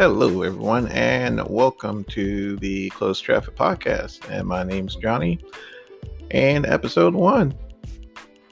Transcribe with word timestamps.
Hello, 0.00 0.40
everyone, 0.40 0.88
and 0.88 1.46
welcome 1.46 2.04
to 2.04 2.56
the 2.56 2.88
Closed 2.88 3.22
Traffic 3.22 3.54
Podcast. 3.54 4.26
And 4.30 4.48
my 4.48 4.62
name's 4.62 4.96
Johnny, 4.96 5.38
and 6.30 6.64
episode 6.64 7.12
one. 7.12 7.52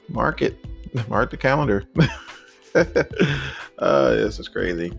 Mark 0.09 0.43
it, 0.43 0.63
mark 1.09 1.31
the 1.31 1.37
calendar. 1.37 1.85
uh, 2.75 4.09
this 4.11 4.37
is 4.37 4.47
crazy. 4.47 4.93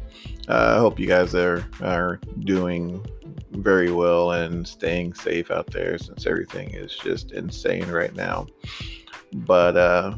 Uh, 0.48 0.74
I 0.74 0.78
hope 0.80 0.98
you 0.98 1.06
guys 1.06 1.36
are 1.36 1.64
are 1.82 2.18
doing 2.40 3.06
very 3.52 3.92
well 3.92 4.32
and 4.32 4.66
staying 4.66 5.14
safe 5.14 5.52
out 5.52 5.68
there 5.70 5.98
since 5.98 6.26
everything 6.26 6.70
is 6.74 6.96
just 6.96 7.30
insane 7.30 7.88
right 7.88 8.16
now. 8.16 8.48
But 9.32 9.76
uh, 9.76 10.16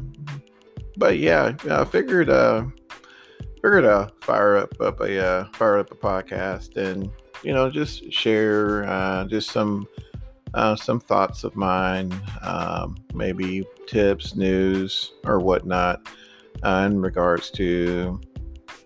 but 0.97 1.19
yeah, 1.19 1.53
I 1.69 1.85
figured 1.85 2.31
uh 2.31 2.65
figured 3.63 3.85
uh 3.85 4.09
fire 4.19 4.57
up 4.57 4.79
up 4.81 4.99
a 4.99 5.25
uh, 5.25 5.45
fire 5.53 5.77
up 5.77 5.89
a 5.89 5.95
podcast 5.95 6.75
and 6.75 7.09
you 7.43 7.53
know 7.53 7.69
just 7.69 8.11
share 8.11 8.83
uh, 8.83 9.23
just 9.25 9.49
some 9.51 9.87
uh, 10.53 10.75
some 10.75 10.99
thoughts 10.99 11.43
of 11.43 11.55
mine, 11.55 12.13
um, 12.43 12.95
maybe 13.13 13.65
tips, 13.87 14.35
news, 14.35 15.13
or 15.25 15.39
whatnot 15.39 16.07
uh, 16.63 16.87
in 16.89 17.01
regards 17.01 17.49
to 17.49 18.19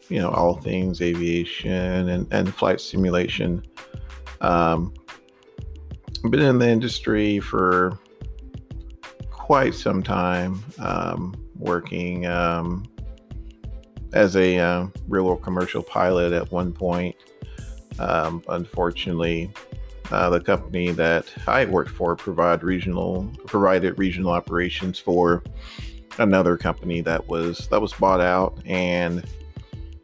you 0.10 0.20
know 0.20 0.30
all 0.30 0.56
things 0.56 1.02
aviation 1.02 2.10
and, 2.10 2.32
and 2.32 2.54
flight 2.54 2.80
simulation. 2.80 3.66
Um, 4.42 4.94
been 6.30 6.40
in 6.40 6.60
the 6.60 6.70
industry 6.70 7.40
for 7.40 8.00
quite 9.30 9.74
some 9.74 10.04
time, 10.04 10.64
um, 10.80 11.36
working 11.56 12.26
um, 12.28 12.86
as 14.14 14.36
a 14.36 14.58
uh, 14.58 14.88
real 15.08 15.26
world 15.26 15.44
commercial 15.44 15.84
pilot 15.84 16.34
at 16.34 16.52
one 16.52 16.74
point. 16.74 17.16
Um, 18.00 18.44
unfortunately, 18.50 19.52
uh, 20.12 20.30
the 20.30 20.40
company 20.40 20.92
that 20.92 21.32
I 21.48 21.66
worked 21.66 21.90
for 21.90 22.16
provide 22.16 22.64
regional 22.64 23.30
provided 23.46 23.98
regional 23.98 24.32
operations 24.32 25.00
for 25.00 25.44
another 26.20 26.58
company 26.58 27.02
that 27.02 27.28
was 27.28 27.68
that 27.68 27.82
was 27.82 27.94
bought 27.94 28.22
out 28.22 28.58
and 28.66 29.24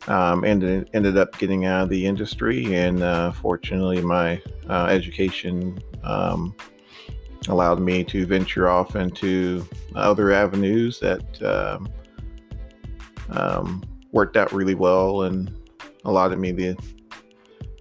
um, 0.08 0.44
ended 0.44 0.90
ended 0.94 1.18
up 1.18 1.38
getting 1.38 1.66
out 1.66 1.84
of 1.84 1.90
the 1.90 2.06
industry. 2.06 2.76
And 2.76 3.02
uh, 3.02 3.32
fortunately, 3.32 4.02
my 4.02 4.42
uh, 4.70 4.86
education 4.86 5.82
um, 6.04 6.54
allowed 7.48 7.80
me 7.80 8.04
to 8.06 8.26
venture 8.26 8.68
off 8.68 8.96
into 8.96 9.66
other 9.96 10.32
avenues 10.32 11.00
that 11.00 11.42
um, 11.44 11.88
um 13.30 13.84
worked 14.14 14.38
out 14.38 14.54
really 14.54 14.76
well 14.76 15.24
and 15.24 15.54
allowed 16.06 16.38
me 16.38 16.52
the, 16.52 16.78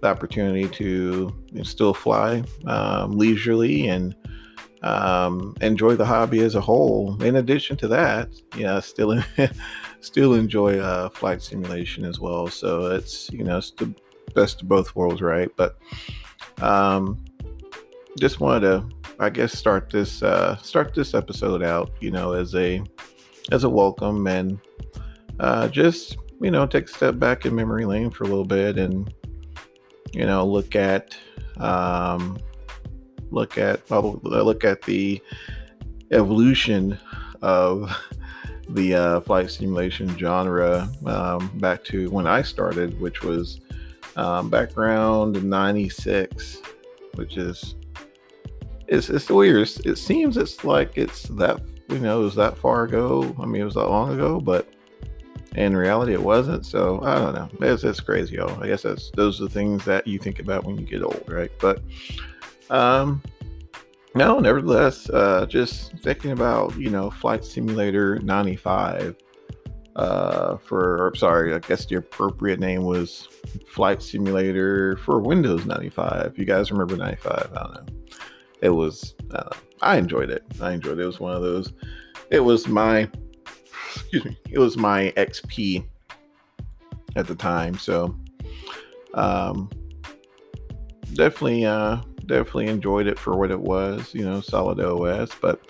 the 0.01 0.07
opportunity 0.07 0.67
to 0.67 1.33
still 1.63 1.93
fly 1.93 2.43
um, 2.65 3.11
leisurely 3.11 3.87
and 3.87 4.13
um, 4.81 5.55
enjoy 5.61 5.95
the 5.95 6.05
hobby 6.05 6.41
as 6.41 6.55
a 6.55 6.61
whole. 6.61 7.21
In 7.23 7.37
addition 7.37 7.77
to 7.77 7.87
that, 7.87 8.29
yeah, 8.57 8.81
still 8.81 9.23
still 10.01 10.33
enjoy 10.33 10.79
uh, 10.79 11.09
flight 11.09 11.41
simulation 11.41 12.03
as 12.03 12.19
well. 12.19 12.47
So 12.47 12.87
it's 12.87 13.31
you 13.31 13.45
know 13.45 13.59
it's 13.59 13.71
the 13.71 13.93
best 14.35 14.61
of 14.61 14.67
both 14.67 14.93
worlds, 14.95 15.21
right? 15.21 15.49
But 15.55 15.77
um, 16.61 17.23
just 18.19 18.41
wanted 18.41 18.61
to, 18.61 18.89
I 19.19 19.29
guess, 19.29 19.53
start 19.53 19.89
this 19.89 20.21
uh, 20.21 20.57
start 20.57 20.93
this 20.93 21.13
episode 21.13 21.63
out, 21.63 21.91
you 22.01 22.11
know, 22.11 22.33
as 22.33 22.53
a 22.53 22.83
as 23.51 23.63
a 23.63 23.69
welcome 23.69 24.27
and 24.27 24.59
uh, 25.39 25.67
just 25.69 26.17
you 26.43 26.51
know, 26.51 26.67
take 26.67 26.85
a 26.85 26.93
step 26.93 27.17
back 27.17 27.45
in 27.45 27.55
memory 27.55 27.85
lane 27.85 28.11
for 28.11 28.25
a 28.25 28.27
little 28.27 28.43
bit 28.43 28.77
and, 28.77 29.11
you 30.11 30.25
know, 30.25 30.45
look 30.45 30.75
at, 30.75 31.17
um, 31.57 32.37
look 33.31 33.57
at, 33.57 33.89
well, 33.89 34.19
look 34.23 34.65
at 34.65 34.81
the 34.81 35.21
evolution 36.11 36.99
of 37.41 37.89
the 38.69 38.93
uh, 38.93 39.21
flight 39.21 39.49
simulation 39.49 40.17
genre 40.17 40.89
um, 41.05 41.49
back 41.59 41.81
to 41.85 42.09
when 42.09 42.27
I 42.27 42.41
started, 42.41 42.99
which 42.99 43.23
was 43.23 43.61
um, 44.17 44.49
background 44.49 45.41
96, 45.41 46.61
which 47.15 47.37
is, 47.37 47.75
it's, 48.87 49.09
it's 49.09 49.29
weird. 49.29 49.69
It 49.85 49.97
seems 49.97 50.35
it's 50.35 50.65
like 50.65 50.97
it's 50.97 51.23
that, 51.29 51.61
you 51.87 51.99
know, 51.99 52.19
it 52.19 52.23
was 52.25 52.35
that 52.35 52.57
far 52.57 52.83
ago. 52.83 53.33
I 53.39 53.45
mean, 53.45 53.61
it 53.61 53.65
was 53.65 53.75
that 53.75 53.87
long 53.87 54.13
ago, 54.13 54.41
but 54.41 54.72
in 55.55 55.77
reality, 55.77 56.13
it 56.13 56.21
wasn't. 56.21 56.65
So 56.65 57.01
I 57.03 57.15
don't 57.19 57.33
know. 57.33 57.67
It's, 57.67 57.83
it's 57.83 57.99
crazy, 57.99 58.35
y'all. 58.35 58.61
I 58.63 58.67
guess 58.67 58.83
that's 58.83 59.11
those 59.11 59.39
are 59.39 59.45
the 59.45 59.49
things 59.49 59.85
that 59.85 60.07
you 60.07 60.19
think 60.19 60.39
about 60.39 60.63
when 60.63 60.77
you 60.77 60.85
get 60.85 61.03
old, 61.03 61.23
right? 61.27 61.51
But 61.59 61.81
um, 62.69 63.21
no, 64.15 64.39
nevertheless, 64.39 65.09
uh, 65.09 65.45
just 65.47 65.93
thinking 65.99 66.31
about 66.31 66.77
you 66.77 66.89
know 66.89 67.09
Flight 67.09 67.43
Simulator 67.43 68.19
95. 68.19 69.15
Uh, 69.95 70.57
for 70.57 71.05
or, 71.05 71.15
sorry, 71.15 71.53
I 71.53 71.59
guess 71.59 71.85
the 71.85 71.97
appropriate 71.97 72.59
name 72.59 72.83
was 72.83 73.27
Flight 73.67 74.01
Simulator 74.01 74.97
for 74.97 75.19
Windows 75.19 75.67
95. 75.67 76.33
You 76.35 76.45
guys 76.45 76.71
remember 76.71 76.97
95? 76.97 77.51
I 77.55 77.59
don't 77.59 77.73
know. 77.73 77.85
It 78.61 78.69
was. 78.69 79.13
Uh, 79.29 79.49
I 79.83 79.97
enjoyed 79.97 80.31
it. 80.31 80.43
I 80.59 80.71
enjoyed 80.71 80.97
it. 80.97 81.03
It 81.03 81.05
was 81.05 81.19
one 81.19 81.35
of 81.35 81.43
those. 81.43 81.73
It 82.31 82.39
was 82.39 82.67
my 82.67 83.07
excuse 84.13 84.25
me, 84.25 84.37
it 84.51 84.59
was 84.59 84.77
my 84.77 85.11
XP 85.17 85.83
at 87.15 87.27
the 87.27 87.33
time. 87.33 87.77
So 87.79 88.15
um, 89.15 89.71
definitely, 91.13 91.65
uh, 91.65 91.97
definitely 92.27 92.67
enjoyed 92.67 93.07
it 93.07 93.17
for 93.17 93.35
what 93.35 93.49
it 93.49 93.59
was, 93.59 94.13
you 94.13 94.23
know, 94.23 94.39
solid 94.39 94.79
OS. 94.79 95.31
But 95.41 95.61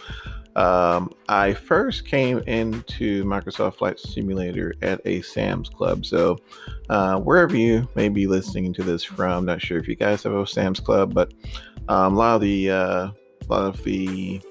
um, 0.57 1.13
I 1.29 1.53
first 1.53 2.05
came 2.05 2.39
into 2.39 3.23
Microsoft 3.23 3.75
Flight 3.75 3.97
Simulator 3.97 4.73
at 4.81 4.99
a 5.05 5.21
Sam's 5.21 5.69
Club. 5.69 6.05
So 6.05 6.37
uh, 6.89 7.19
wherever 7.21 7.55
you 7.55 7.87
may 7.95 8.09
be 8.09 8.27
listening 8.27 8.73
to 8.73 8.83
this 8.83 9.05
from, 9.05 9.45
not 9.45 9.61
sure 9.61 9.77
if 9.77 9.87
you 9.87 9.95
guys 9.95 10.23
have 10.23 10.33
a 10.33 10.45
Sam's 10.45 10.81
Club, 10.81 11.13
but 11.13 11.33
um, 11.87 12.15
a 12.15 12.17
lot 12.17 12.35
of 12.35 12.41
the 12.41 12.71
uh, 12.71 13.07
a 13.07 13.13
lot 13.49 13.65
of 13.65 13.83
the 13.83 14.41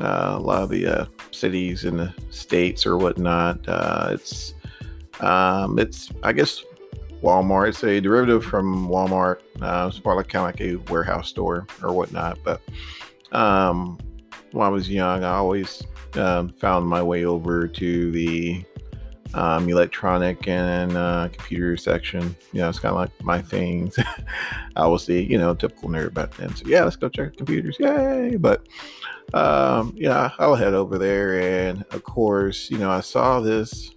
a 0.00 0.38
lot 0.38 0.62
of 0.62 0.70
the 0.70 0.86
uh, 0.86 1.04
cities 1.30 1.84
in 1.84 1.96
the 1.96 2.14
states 2.30 2.86
or 2.86 2.96
whatnot. 2.96 3.66
Uh, 3.68 4.10
it's 4.12 4.54
um, 5.20 5.78
it's 5.78 6.10
I 6.22 6.32
guess 6.32 6.62
Walmart. 7.22 7.68
It's 7.68 7.84
a 7.84 8.00
derivative 8.00 8.44
from 8.44 8.88
Walmart. 8.88 9.38
Uh, 9.60 9.88
it's 9.88 10.04
more 10.04 10.16
like 10.16 10.28
kind 10.28 10.48
of 10.48 10.60
like 10.60 10.60
a 10.60 10.76
warehouse 10.92 11.28
store 11.28 11.66
or 11.82 11.92
whatnot. 11.92 12.38
But 12.44 12.60
um, 13.32 13.98
when 14.52 14.66
I 14.66 14.70
was 14.70 14.88
young, 14.88 15.24
I 15.24 15.34
always 15.34 15.82
um, 16.14 16.50
found 16.50 16.86
my 16.86 17.02
way 17.02 17.24
over 17.24 17.66
to 17.68 18.10
the 18.10 18.64
um, 19.34 19.68
electronic 19.68 20.46
and 20.48 20.96
uh, 20.96 21.28
computer 21.32 21.76
section. 21.76 22.34
You 22.52 22.60
know, 22.60 22.68
it's 22.68 22.78
kind 22.78 22.92
of 22.92 23.00
like 23.00 23.10
my 23.22 23.40
things. 23.40 23.98
I 24.76 24.86
was 24.86 25.06
the 25.06 25.22
you 25.22 25.38
know 25.38 25.54
typical 25.54 25.88
nerd 25.88 26.14
back 26.14 26.34
then. 26.36 26.54
So 26.54 26.64
yeah, 26.66 26.84
let's 26.84 26.96
go 26.96 27.08
check 27.08 27.36
computers. 27.36 27.76
Yay! 27.78 28.36
But 28.36 28.66
um, 29.34 29.94
yeah, 29.96 30.30
I'll 30.38 30.54
head 30.54 30.74
over 30.74 30.98
there, 30.98 31.40
and 31.40 31.84
of 31.90 32.04
course, 32.04 32.70
you 32.70 32.78
know, 32.78 32.90
I 32.90 33.00
saw 33.00 33.40
this. 33.40 33.92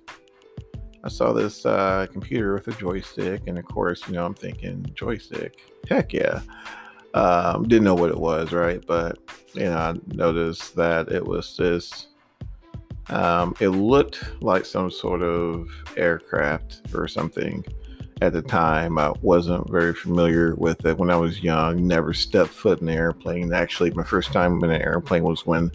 I 1.03 1.07
saw 1.07 1.33
this 1.33 1.65
uh, 1.65 2.07
computer 2.11 2.53
with 2.55 2.67
a 2.67 2.71
joystick, 2.71 3.47
and 3.47 3.59
of 3.59 3.65
course, 3.65 4.07
you 4.07 4.13
know, 4.13 4.25
I'm 4.25 4.33
thinking 4.33 4.85
joystick. 4.95 5.59
Heck 5.87 6.13
yeah! 6.13 6.41
Um, 7.13 7.67
didn't 7.67 7.83
know 7.83 7.95
what 7.95 8.09
it 8.09 8.17
was, 8.17 8.51
right? 8.51 8.83
But 8.85 9.19
you 9.53 9.65
know, 9.65 9.77
I 9.77 9.93
noticed 10.07 10.75
that 10.75 11.11
it 11.11 11.25
was 11.25 11.55
this 11.57 12.07
um, 13.09 13.55
it 13.59 13.69
looked 13.69 14.41
like 14.41 14.65
some 14.65 14.89
sort 14.89 15.21
of 15.21 15.69
aircraft 15.95 16.81
or 16.93 17.07
something 17.07 17.63
at 18.21 18.33
the 18.33 18.41
time. 18.41 18.97
I 18.97 19.11
wasn't 19.21 19.69
very 19.69 19.93
familiar 19.93 20.55
with 20.55 20.85
it 20.85 20.97
when 20.97 21.11
I 21.11 21.15
was 21.15 21.43
young, 21.43 21.87
never 21.87 22.13
stepped 22.13 22.51
foot 22.51 22.81
in 22.81 22.89
an 22.89 22.97
airplane. 22.97 23.53
Actually, 23.53 23.91
my 23.91 24.03
first 24.03 24.31
time 24.31 24.63
in 24.63 24.71
an 24.71 24.81
airplane 24.81 25.23
was 25.23 25.45
when 25.45 25.71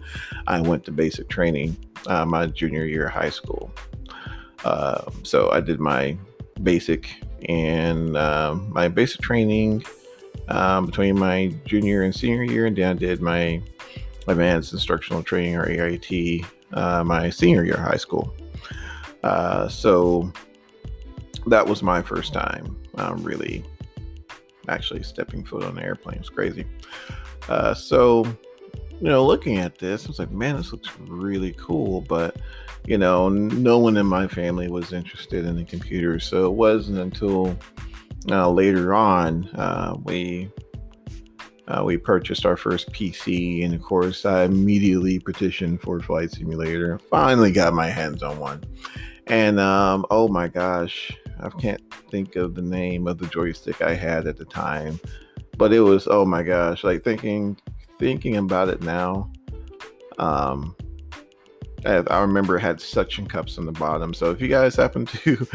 I 0.47 0.61
went 0.61 0.83
to 0.85 0.91
basic 0.91 1.29
training 1.29 1.77
uh, 2.07 2.25
my 2.25 2.47
junior 2.47 2.85
year 2.85 3.07
of 3.07 3.13
high 3.13 3.29
school. 3.29 3.71
Uh, 4.63 5.09
so 5.23 5.51
I 5.51 5.61
did 5.61 5.79
my 5.79 6.17
basic 6.63 7.09
and 7.49 8.15
um, 8.17 8.71
my 8.71 8.87
basic 8.87 9.21
training 9.21 9.83
um, 10.47 10.85
between 10.85 11.17
my 11.17 11.53
junior 11.65 12.03
and 12.03 12.13
senior 12.13 12.43
year, 12.43 12.65
and 12.65 12.75
then 12.75 12.95
I 12.95 12.99
did 12.99 13.21
my 13.21 13.61
advanced 14.27 14.73
instructional 14.73 15.23
training 15.23 15.55
or 15.55 15.67
AIT 15.67 16.45
uh, 16.73 17.03
my 17.03 17.29
senior 17.29 17.63
year 17.63 17.75
of 17.75 17.81
high 17.81 17.97
school. 17.97 18.33
Uh, 19.23 19.67
so 19.67 20.31
that 21.47 21.65
was 21.65 21.83
my 21.83 22.01
first 22.01 22.33
time 22.33 22.75
um, 22.95 23.23
really 23.23 23.63
actually 24.67 25.03
stepping 25.03 25.43
foot 25.43 25.63
on 25.63 25.77
an 25.77 25.83
airplane. 25.83 26.19
It's 26.19 26.29
crazy. 26.29 26.65
Uh, 27.49 27.73
so, 27.73 28.23
you 28.99 29.07
know, 29.07 29.25
looking 29.25 29.57
at 29.57 29.77
this, 29.79 30.05
I 30.05 30.07
was 30.07 30.19
like, 30.19 30.31
man, 30.31 30.55
this 30.55 30.71
looks 30.71 30.89
really 30.99 31.53
cool. 31.57 32.01
But, 32.01 32.37
you 32.85 32.97
know, 32.97 33.29
no 33.29 33.79
one 33.79 33.97
in 33.97 34.05
my 34.05 34.27
family 34.27 34.69
was 34.69 34.93
interested 34.93 35.45
in 35.45 35.55
the 35.55 35.65
computer. 35.65 36.19
So 36.19 36.45
it 36.45 36.53
wasn't 36.53 36.99
until 36.99 37.57
uh, 38.29 38.49
later 38.49 38.93
on, 38.93 39.45
uh, 39.55 39.95
we 40.03 40.51
uh, 41.67 41.83
we 41.83 41.97
purchased 41.97 42.45
our 42.45 42.57
first 42.57 42.91
PC, 42.91 43.63
and 43.63 43.73
of 43.73 43.81
course, 43.81 44.25
I 44.25 44.43
immediately 44.43 45.19
petitioned 45.19 45.81
for 45.81 45.99
Flight 45.99 46.31
Simulator. 46.31 46.97
Finally, 46.97 47.51
got 47.51 47.73
my 47.73 47.87
hands 47.87 48.23
on 48.23 48.39
one, 48.39 48.63
and 49.27 49.59
um, 49.59 50.05
oh 50.09 50.27
my 50.27 50.47
gosh, 50.47 51.11
I 51.39 51.49
can't 51.49 51.81
think 52.09 52.35
of 52.35 52.55
the 52.55 52.61
name 52.61 53.07
of 53.07 53.17
the 53.17 53.27
joystick 53.27 53.81
I 53.81 53.93
had 53.93 54.27
at 54.27 54.37
the 54.37 54.45
time, 54.45 54.99
but 55.57 55.71
it 55.71 55.81
was 55.81 56.07
oh 56.09 56.25
my 56.25 56.43
gosh, 56.43 56.83
like 56.83 57.03
thinking 57.03 57.57
thinking 57.99 58.37
about 58.37 58.69
it 58.69 58.81
now. 58.81 59.31
Um, 60.17 60.75
I 61.85 62.21
remember 62.21 62.57
it 62.57 62.61
had 62.61 62.79
suction 62.79 63.27
cups 63.27 63.57
on 63.57 63.65
the 63.65 63.71
bottom. 63.71 64.13
So 64.13 64.31
if 64.31 64.41
you 64.41 64.47
guys 64.47 64.75
happen 64.75 65.05
to 65.23 65.47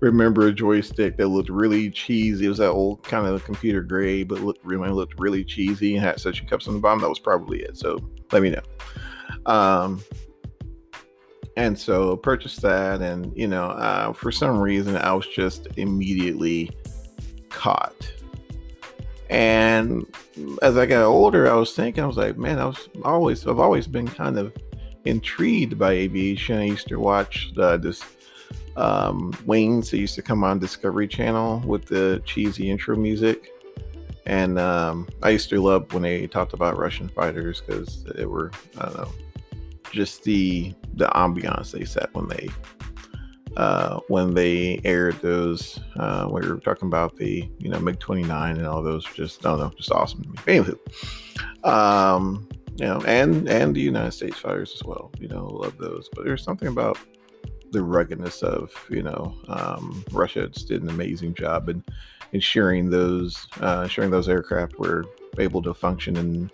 remember 0.00 0.46
a 0.46 0.52
joystick 0.52 1.16
that 1.16 1.28
looked 1.28 1.50
really 1.50 1.90
cheesy, 1.90 2.46
it 2.46 2.48
was 2.48 2.58
that 2.58 2.70
old 2.70 3.02
kind 3.02 3.26
of 3.26 3.44
computer 3.44 3.82
gray, 3.82 4.22
but 4.22 4.40
looked 4.40 4.64
really 4.64 4.90
looked 4.90 5.18
really 5.18 5.44
cheesy 5.44 5.96
and 5.96 6.04
had 6.04 6.20
suction 6.20 6.46
cups 6.46 6.68
on 6.68 6.74
the 6.74 6.80
bottom. 6.80 7.00
That 7.00 7.08
was 7.08 7.18
probably 7.18 7.60
it. 7.60 7.76
So 7.76 7.98
let 8.32 8.42
me 8.42 8.50
know. 8.50 8.62
Um, 9.46 10.02
and 11.56 11.78
so 11.78 12.16
purchased 12.16 12.62
that, 12.62 13.00
and 13.00 13.32
you 13.36 13.46
know, 13.46 13.66
uh, 13.66 14.12
for 14.12 14.32
some 14.32 14.58
reason, 14.58 14.96
I 14.96 15.12
was 15.12 15.26
just 15.26 15.68
immediately 15.76 16.70
caught. 17.48 18.12
And 19.30 20.06
as 20.62 20.76
I 20.76 20.86
got 20.86 21.04
older, 21.04 21.50
I 21.50 21.54
was 21.54 21.74
thinking, 21.74 22.02
I 22.02 22.06
was 22.06 22.16
like, 22.16 22.36
man, 22.36 22.58
I 22.58 22.66
was 22.66 22.88
always, 23.04 23.46
I've 23.46 23.58
always 23.58 23.86
been 23.86 24.06
kind 24.06 24.38
of 24.38 24.52
intrigued 25.04 25.78
by 25.78 25.92
aviation. 25.92 26.58
I 26.58 26.64
used 26.64 26.88
to 26.88 26.96
watch 26.96 27.52
the, 27.54 27.76
this 27.76 28.02
um, 28.76 29.32
Wings 29.46 29.90
that 29.90 29.98
used 29.98 30.14
to 30.16 30.22
come 30.22 30.44
on 30.44 30.58
Discovery 30.58 31.08
Channel 31.08 31.60
with 31.66 31.86
the 31.86 32.22
cheesy 32.24 32.70
intro 32.70 32.96
music. 32.96 33.50
And 34.26 34.58
um, 34.58 35.08
I 35.22 35.30
used 35.30 35.50
to 35.50 35.60
love 35.60 35.92
when 35.92 36.02
they 36.02 36.26
talked 36.26 36.54
about 36.54 36.78
Russian 36.78 37.08
fighters 37.08 37.60
because 37.60 38.04
they 38.04 38.24
were, 38.24 38.50
I 38.78 38.86
don't 38.86 38.96
know, 38.96 39.12
just 39.92 40.24
the 40.24 40.74
the 40.94 41.06
ambiance 41.08 41.70
they 41.70 41.84
set 41.84 42.12
when 42.14 42.28
they 42.28 42.48
uh, 43.56 44.00
when 44.08 44.34
they 44.34 44.80
aired 44.84 45.20
those. 45.20 45.78
Uh, 45.96 46.26
we 46.30 46.46
were 46.46 46.58
talking 46.58 46.88
about 46.88 47.16
the 47.16 47.48
you 47.58 47.68
know 47.68 47.78
MiG 47.78 47.98
29 48.00 48.56
and 48.56 48.66
all 48.66 48.82
those. 48.82 49.04
Just 49.14 49.44
I 49.44 49.50
don't 49.50 49.60
know, 49.60 49.72
just 49.76 49.92
awesome 49.92 50.22
to 50.22 50.28
me. 50.28 50.36
Anywho, 50.46 51.68
um, 51.68 52.48
you 52.76 52.86
know, 52.86 53.02
and 53.06 53.48
and 53.48 53.74
the 53.74 53.80
United 53.80 54.12
States 54.12 54.38
fighters 54.38 54.72
as 54.74 54.84
well. 54.84 55.10
You 55.18 55.28
know, 55.28 55.46
love 55.46 55.78
those. 55.78 56.08
But 56.14 56.24
there's 56.24 56.42
something 56.42 56.68
about 56.68 56.98
the 57.70 57.82
ruggedness 57.82 58.42
of 58.42 58.72
you 58.90 59.02
know 59.02 59.34
um, 59.48 60.04
Russia 60.12 60.48
just 60.48 60.68
did 60.68 60.82
an 60.82 60.88
amazing 60.88 61.34
job 61.34 61.68
in 61.68 61.84
ensuring 62.32 62.90
those 62.90 63.46
uh, 63.60 63.82
ensuring 63.84 64.10
those 64.10 64.28
aircraft 64.28 64.78
were 64.78 65.04
able 65.38 65.62
to 65.62 65.74
function 65.74 66.16
in 66.16 66.50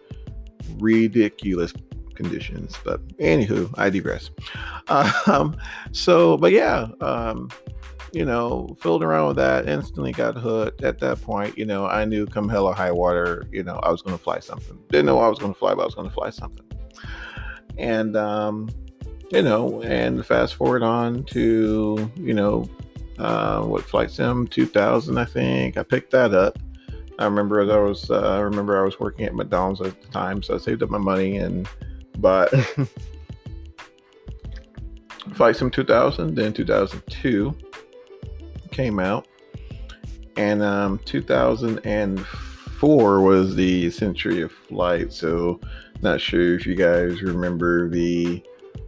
ridiculous 0.79 1.73
conditions. 2.15 2.77
But 2.85 3.07
anywho, 3.19 3.73
I 3.79 3.91
digress. 3.91 4.31
Um, 5.27 5.57
so, 5.93 6.37
but 6.37 6.51
yeah, 6.51 6.89
um, 7.01 7.49
you 8.13 8.25
know, 8.25 8.77
filled 8.81 9.03
around 9.03 9.29
with 9.29 9.37
that, 9.37 9.69
instantly 9.69 10.13
got 10.13 10.37
hooked. 10.37 10.83
At 10.83 10.99
that 11.01 11.21
point, 11.23 11.57
you 11.57 11.65
know, 11.65 11.87
I 11.87 12.05
knew 12.05 12.27
come 12.27 12.49
hell 12.49 12.67
or 12.67 12.75
high 12.75 12.93
water, 12.93 13.47
you 13.53 13.63
know, 13.63 13.77
I 13.83 13.91
was 13.91 14.03
going 14.03 14.17
to 14.17 14.23
fly 14.23 14.41
something. 14.41 14.79
Didn't 14.89 15.07
know 15.07 15.19
I 15.21 15.29
was 15.29 15.39
going 15.39 15.53
to 15.53 15.59
fly, 15.59 15.75
but 15.75 15.83
I 15.83 15.85
was 15.85 15.95
going 15.95 16.09
to 16.09 16.15
fly 16.15 16.31
something. 16.31 16.67
And, 17.79 18.17
um, 18.17 18.69
you 19.31 19.43
know, 19.43 19.81
and 19.83 20.25
fast 20.27 20.57
forward 20.57 20.83
on 20.83 21.25
to, 21.25 22.11
you 22.17 22.35
know, 22.35 22.69
uh, 23.19 23.63
what 23.63 23.85
Flight 23.85 24.11
Sim 24.11 24.49
2000, 24.49 25.19
I 25.19 25.25
think. 25.25 25.77
I 25.77 25.83
picked 25.83 26.11
that 26.11 26.35
up. 26.35 26.59
I 27.19 27.25
remember 27.27 27.61
I 27.61 27.77
was, 27.77 28.11
uh, 28.11 28.37
I 28.37 28.41
remember 28.41 28.81
I 28.81 28.85
was 28.85 28.99
working 28.99 29.27
at 29.27 29.35
McDonald's 29.35 29.83
at 29.83 30.01
the 30.01 30.09
time, 30.09 30.43
so 30.43 30.55
I 30.55 30.59
saved 30.59 30.83
up 30.83 30.91
my 30.91 30.99
money 30.99 31.37
and 31.37 31.69
bought 32.17 32.49
Flight 35.35 35.57
Sim 35.57 35.71
2000. 35.71 36.35
Then 36.35 36.53
2002 36.53 37.55
came 38.71 38.99
out, 38.99 39.27
and 40.37 40.63
um, 40.63 40.99
2004 41.05 43.21
was 43.21 43.55
the 43.55 43.91
century 43.91 44.43
of 44.43 44.53
flight. 44.53 45.13
So, 45.13 45.61
not 46.03 46.21
sure 46.21 46.55
if 46.55 46.67
you 46.67 46.75
guys 46.75 47.23
remember 47.23 47.89
the 47.89 48.43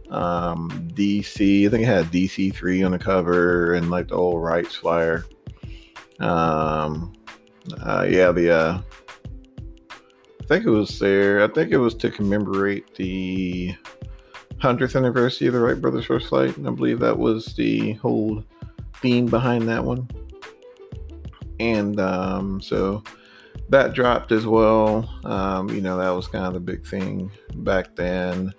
um, 0.09 0.69
DC. 0.93 1.65
I 1.65 1.69
think 1.69 1.83
it 1.83 1.87
had 1.87 2.05
DC 2.05 2.53
three 2.53 2.83
on 2.83 2.91
the 2.91 2.99
cover 2.99 3.73
and 3.73 3.89
like 3.89 4.09
the 4.09 4.15
old 4.15 4.41
Wrights 4.41 4.75
flyer. 4.75 5.25
Um, 6.19 7.13
uh, 7.81 8.05
yeah, 8.09 8.31
the 8.31 8.55
uh, 8.55 8.81
I 10.41 10.45
think 10.45 10.65
it 10.65 10.69
was 10.69 10.99
there. 10.99 11.43
I 11.43 11.47
think 11.47 11.71
it 11.71 11.77
was 11.77 11.95
to 11.95 12.09
commemorate 12.09 12.95
the 12.95 13.75
hundredth 14.59 14.95
anniversary 14.95 15.47
of 15.47 15.53
the 15.53 15.59
Wright 15.59 15.81
brothers' 15.81 16.05
first 16.05 16.27
flight. 16.27 16.57
And 16.57 16.67
I 16.67 16.71
believe 16.71 16.99
that 16.99 17.17
was 17.17 17.53
the 17.55 17.93
whole 17.93 18.43
theme 19.03 19.27
behind 19.27 19.67
that 19.67 19.83
one. 19.83 20.09
And 21.59 21.99
um, 21.99 22.59
so 22.59 23.03
that 23.69 23.93
dropped 23.93 24.31
as 24.31 24.47
well. 24.47 25.07
Um, 25.25 25.69
you 25.69 25.81
know, 25.81 25.97
that 25.97 26.09
was 26.09 26.27
kind 26.27 26.45
of 26.45 26.53
the 26.53 26.59
big 26.59 26.83
thing 26.85 27.29
back 27.57 27.95
then. 27.95 28.53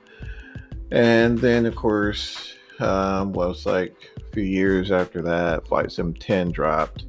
And 0.92 1.38
then, 1.38 1.66
of 1.66 1.74
course, 1.74 2.54
um, 2.78 3.32
was 3.32 3.66
like 3.66 3.96
a 4.16 4.32
few 4.32 4.44
years 4.44 4.92
after 4.92 5.22
that, 5.22 5.66
Flight 5.66 5.90
Sim 5.90 6.14
10 6.14 6.52
dropped, 6.52 7.06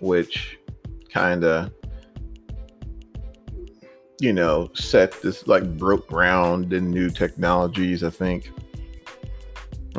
which 0.00 0.58
kind 1.08 1.42
of, 1.42 1.72
you 4.20 4.32
know, 4.32 4.70
set 4.74 5.20
this 5.22 5.46
like 5.46 5.76
broke 5.78 6.06
ground 6.06 6.72
in 6.72 6.90
new 6.90 7.08
technologies, 7.08 8.04
I 8.04 8.10
think. 8.10 8.52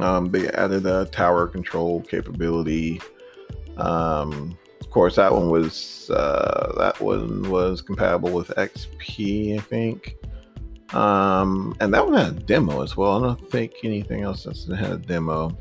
Um, 0.03 0.31
they 0.31 0.49
added 0.49 0.85
a 0.85 1.05
tower 1.05 1.47
control 1.47 2.01
capability. 2.01 3.01
Um, 3.77 4.57
of 4.81 4.89
course, 4.89 5.15
that 5.17 5.31
one 5.31 5.49
was 5.49 6.09
uh, 6.09 6.73
that 6.77 6.99
one 6.99 7.49
was 7.49 7.81
compatible 7.81 8.31
with 8.31 8.47
XP, 8.49 9.57
I 9.57 9.61
think. 9.61 10.15
Um, 10.93 11.75
and 11.79 11.93
that 11.93 12.05
one 12.05 12.15
had 12.15 12.27
a 12.27 12.39
demo 12.39 12.81
as 12.81 12.97
well. 12.97 13.23
I 13.23 13.27
don't 13.27 13.51
think 13.51 13.73
anything 13.83 14.23
else 14.23 14.45
has 14.45 14.65
had 14.65 14.91
a 14.91 14.97
demo. 14.97 15.55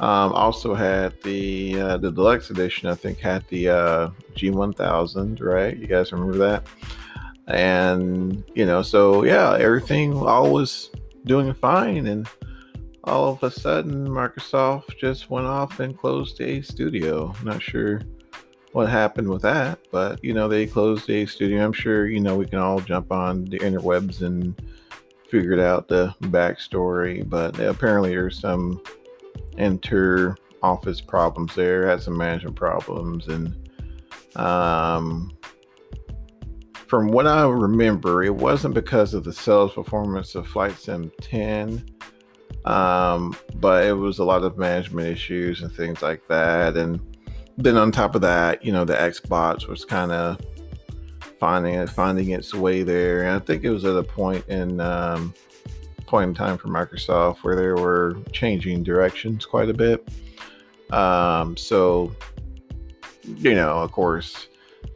Um, 0.00 0.32
also 0.32 0.74
had 0.74 1.14
the 1.22 1.80
uh, 1.80 1.96
the 1.98 2.10
deluxe 2.10 2.50
edition. 2.50 2.88
I 2.88 2.94
think 2.94 3.18
had 3.18 3.44
the 3.48 3.68
uh, 3.68 4.10
G1000. 4.34 5.40
Right? 5.40 5.76
You 5.76 5.86
guys 5.86 6.12
remember 6.12 6.38
that? 6.38 6.66
And 7.46 8.42
you 8.54 8.66
know, 8.66 8.82
so 8.82 9.24
yeah, 9.24 9.56
everything 9.58 10.14
all 10.14 10.52
was 10.52 10.90
doing 11.24 11.52
fine 11.54 12.06
and 12.06 12.28
all 13.06 13.32
of 13.32 13.42
a 13.42 13.50
sudden 13.50 14.08
Microsoft 14.08 14.98
just 14.98 15.30
went 15.30 15.46
off 15.46 15.80
and 15.80 15.96
closed 15.96 16.40
a 16.40 16.60
studio. 16.60 17.32
not 17.44 17.62
sure 17.62 18.02
what 18.72 18.88
happened 18.88 19.28
with 19.28 19.42
that, 19.42 19.78
but 19.90 20.22
you 20.22 20.34
know, 20.34 20.48
they 20.48 20.66
closed 20.66 21.08
a 21.08 21.24
studio. 21.24 21.64
I'm 21.64 21.72
sure, 21.72 22.06
you 22.08 22.20
know, 22.20 22.36
we 22.36 22.46
can 22.46 22.58
all 22.58 22.80
jump 22.80 23.12
on 23.12 23.44
the 23.46 23.58
interwebs 23.60 24.22
and 24.22 24.60
figure 25.30 25.58
out 25.64 25.88
the 25.88 26.14
backstory, 26.22 27.28
but 27.28 27.58
apparently 27.58 28.10
there's 28.10 28.38
some 28.38 28.82
inter 29.56 30.36
office 30.62 31.00
problems 31.00 31.54
there, 31.54 31.88
had 31.88 32.02
some 32.02 32.16
management 32.16 32.56
problems, 32.56 33.28
and 33.28 33.56
um, 34.36 35.32
from 36.86 37.08
what 37.08 37.26
I 37.26 37.46
remember, 37.46 38.22
it 38.22 38.34
wasn't 38.34 38.74
because 38.74 39.14
of 39.14 39.24
the 39.24 39.32
sales 39.32 39.72
performance 39.72 40.34
of 40.34 40.46
Flight 40.46 40.78
Sim 40.78 41.10
10 41.20 41.84
um, 42.66 43.34
but 43.56 43.84
it 43.84 43.92
was 43.92 44.18
a 44.18 44.24
lot 44.24 44.42
of 44.42 44.58
management 44.58 45.08
issues 45.08 45.62
and 45.62 45.72
things 45.72 46.02
like 46.02 46.26
that. 46.28 46.76
And 46.76 47.00
then 47.56 47.76
on 47.76 47.92
top 47.92 48.14
of 48.14 48.20
that, 48.22 48.64
you 48.64 48.72
know, 48.72 48.84
the 48.84 48.94
Xbox 48.94 49.68
was 49.68 49.84
kind 49.84 50.12
of 50.12 50.40
finding 51.38 51.86
finding 51.86 52.30
its 52.30 52.54
way 52.54 52.82
there. 52.82 53.22
And 53.22 53.30
I 53.30 53.38
think 53.38 53.64
it 53.64 53.70
was 53.70 53.84
at 53.84 53.96
a 53.96 54.02
point 54.02 54.46
in 54.48 54.80
um, 54.80 55.32
point 56.06 56.28
in 56.28 56.34
time 56.34 56.58
for 56.58 56.68
Microsoft 56.68 57.38
where 57.38 57.56
they 57.56 57.80
were 57.80 58.18
changing 58.32 58.82
directions 58.82 59.46
quite 59.46 59.68
a 59.68 59.74
bit. 59.74 60.08
Um, 60.90 61.56
so, 61.56 62.14
you 63.24 63.54
know, 63.54 63.78
of 63.78 63.92
course, 63.92 64.48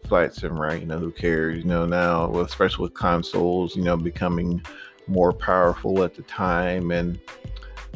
flight 0.07 0.35
sim, 0.35 0.59
right? 0.59 0.81
You 0.81 0.87
know, 0.87 0.99
who 0.99 1.13
cares? 1.13 1.59
You 1.59 1.65
know, 1.65 1.87
now, 1.87 2.33
especially 2.41 2.85
with 2.85 2.95
consoles, 2.95 3.77
you 3.77 3.83
know, 3.83 3.97
becoming 3.97 4.63
more 5.07 5.33
powerful 5.33 6.03
at 6.03 6.15
the 6.15 6.23
time 6.23 6.91
and 6.91 7.19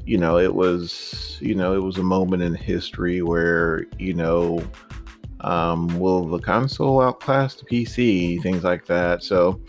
you 0.07 0.19
know, 0.19 0.39
it 0.39 0.55
was, 0.55 1.39
you 1.41 1.55
know, 1.55 1.75
it 1.75 1.83
was 1.83 1.99
a 1.99 2.03
moment 2.03 2.43
in 2.43 2.55
history 2.55 3.23
where, 3.23 3.87
you 3.99 4.15
know, 4.15 4.63
um, 5.41 5.99
will 5.99 6.27
the 6.27 6.39
console 6.39 7.01
outclass 7.01 7.55
the 7.55 7.65
PC, 7.65 8.43
things 8.43 8.65
like 8.65 8.87
that. 8.87 9.23
So, 9.23 9.61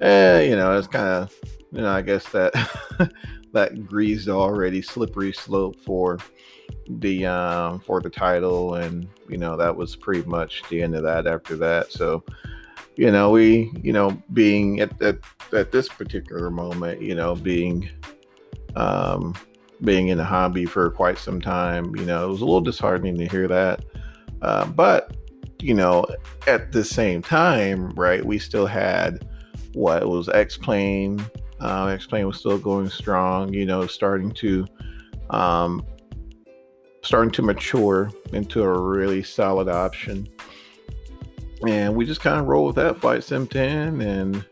eh, 0.00 0.42
you 0.42 0.56
know, 0.56 0.76
it's 0.76 0.88
kind 0.88 1.08
of, 1.08 1.34
you 1.72 1.80
know, 1.80 1.90
I 1.90 2.02
guess 2.02 2.28
that 2.30 2.52
that 3.52 3.86
greased 3.86 4.28
already 4.28 4.82
slippery 4.82 5.32
slope 5.32 5.80
for 5.80 6.18
the 6.88 7.24
um 7.26 7.78
for 7.80 8.00
the 8.00 8.10
title 8.10 8.74
and 8.74 9.06
you 9.28 9.36
know 9.36 9.56
that 9.56 9.74
was 9.74 9.94
pretty 9.94 10.26
much 10.28 10.62
the 10.68 10.82
end 10.82 10.96
of 10.96 11.02
that 11.02 11.26
after 11.26 11.54
that 11.56 11.92
so 11.92 12.24
you 12.96 13.10
know 13.10 13.30
we 13.30 13.70
you 13.82 13.92
know 13.92 14.10
being 14.32 14.80
at 14.80 15.00
at, 15.00 15.18
at 15.52 15.70
this 15.70 15.88
particular 15.88 16.50
moment 16.50 17.00
you 17.00 17.14
know 17.14 17.34
being 17.36 17.88
um 18.74 19.34
being 19.82 20.08
in 20.08 20.18
the 20.18 20.24
hobby 20.24 20.64
for 20.64 20.90
quite 20.90 21.18
some 21.18 21.40
time 21.40 21.94
you 21.96 22.04
know 22.04 22.24
it 22.24 22.28
was 22.28 22.40
a 22.40 22.44
little 22.44 22.60
disheartening 22.60 23.16
to 23.16 23.26
hear 23.26 23.48
that 23.48 23.84
uh, 24.42 24.64
but 24.66 25.16
you 25.60 25.74
know 25.74 26.04
at 26.46 26.72
the 26.72 26.84
same 26.84 27.22
time 27.22 27.90
right 27.90 28.24
we 28.24 28.38
still 28.38 28.66
had 28.66 29.26
what 29.74 30.08
was 30.08 30.28
x-plane 30.28 31.24
uh, 31.60 31.86
x-plane 31.86 32.26
was 32.26 32.38
still 32.38 32.58
going 32.58 32.88
strong 32.88 33.52
you 33.52 33.64
know 33.64 33.86
starting 33.86 34.30
to 34.30 34.66
um 35.30 35.84
starting 37.02 37.32
to 37.32 37.42
mature 37.42 38.10
into 38.32 38.62
a 38.62 38.80
really 38.80 39.22
solid 39.22 39.68
option. 39.68 40.28
And 41.66 41.94
we 41.94 42.06
just 42.06 42.20
kind 42.20 42.40
of 42.40 42.46
roll 42.46 42.66
with 42.66 42.76
that 42.76 43.00
Flight 43.00 43.24
Sim 43.24 43.46
10 43.46 44.00
and 44.00 44.44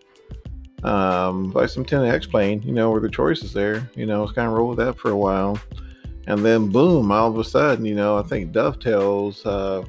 um, 0.83 1.53
Flight 1.53 1.71
Sim 1.71 1.85
10 1.85 2.05
X 2.05 2.27
Plane, 2.27 2.63
you 2.63 2.73
know, 2.73 2.91
were 2.91 3.01
the 3.01 3.09
choices 3.09 3.53
there. 3.53 3.89
You 3.95 4.07
know, 4.07 4.23
it's 4.23 4.33
kind 4.33 4.49
of 4.49 4.55
roll 4.55 4.69
with 4.69 4.79
that 4.79 4.99
for 4.99 5.11
a 5.11 5.17
while. 5.17 5.59
And 6.27 6.45
then 6.45 6.69
boom, 6.69 7.11
all 7.11 7.31
of 7.31 7.39
a 7.39 7.45
sudden, 7.45 7.85
you 7.85 7.95
know, 7.95 8.17
I 8.17 8.23
think 8.23 8.53
Dovetails, 8.53 9.45
uh, 9.45 9.85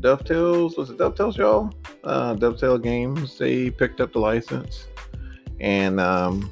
Dovetails, 0.00 0.76
was 0.76 0.90
it 0.90 0.98
Dovetails, 0.98 1.36
y'all? 1.36 1.72
Uh, 2.04 2.34
Dovetail 2.34 2.78
Games, 2.78 3.36
they 3.38 3.70
picked 3.70 4.00
up 4.00 4.12
the 4.12 4.18
license. 4.18 4.88
And 5.60 6.00
um, 6.00 6.50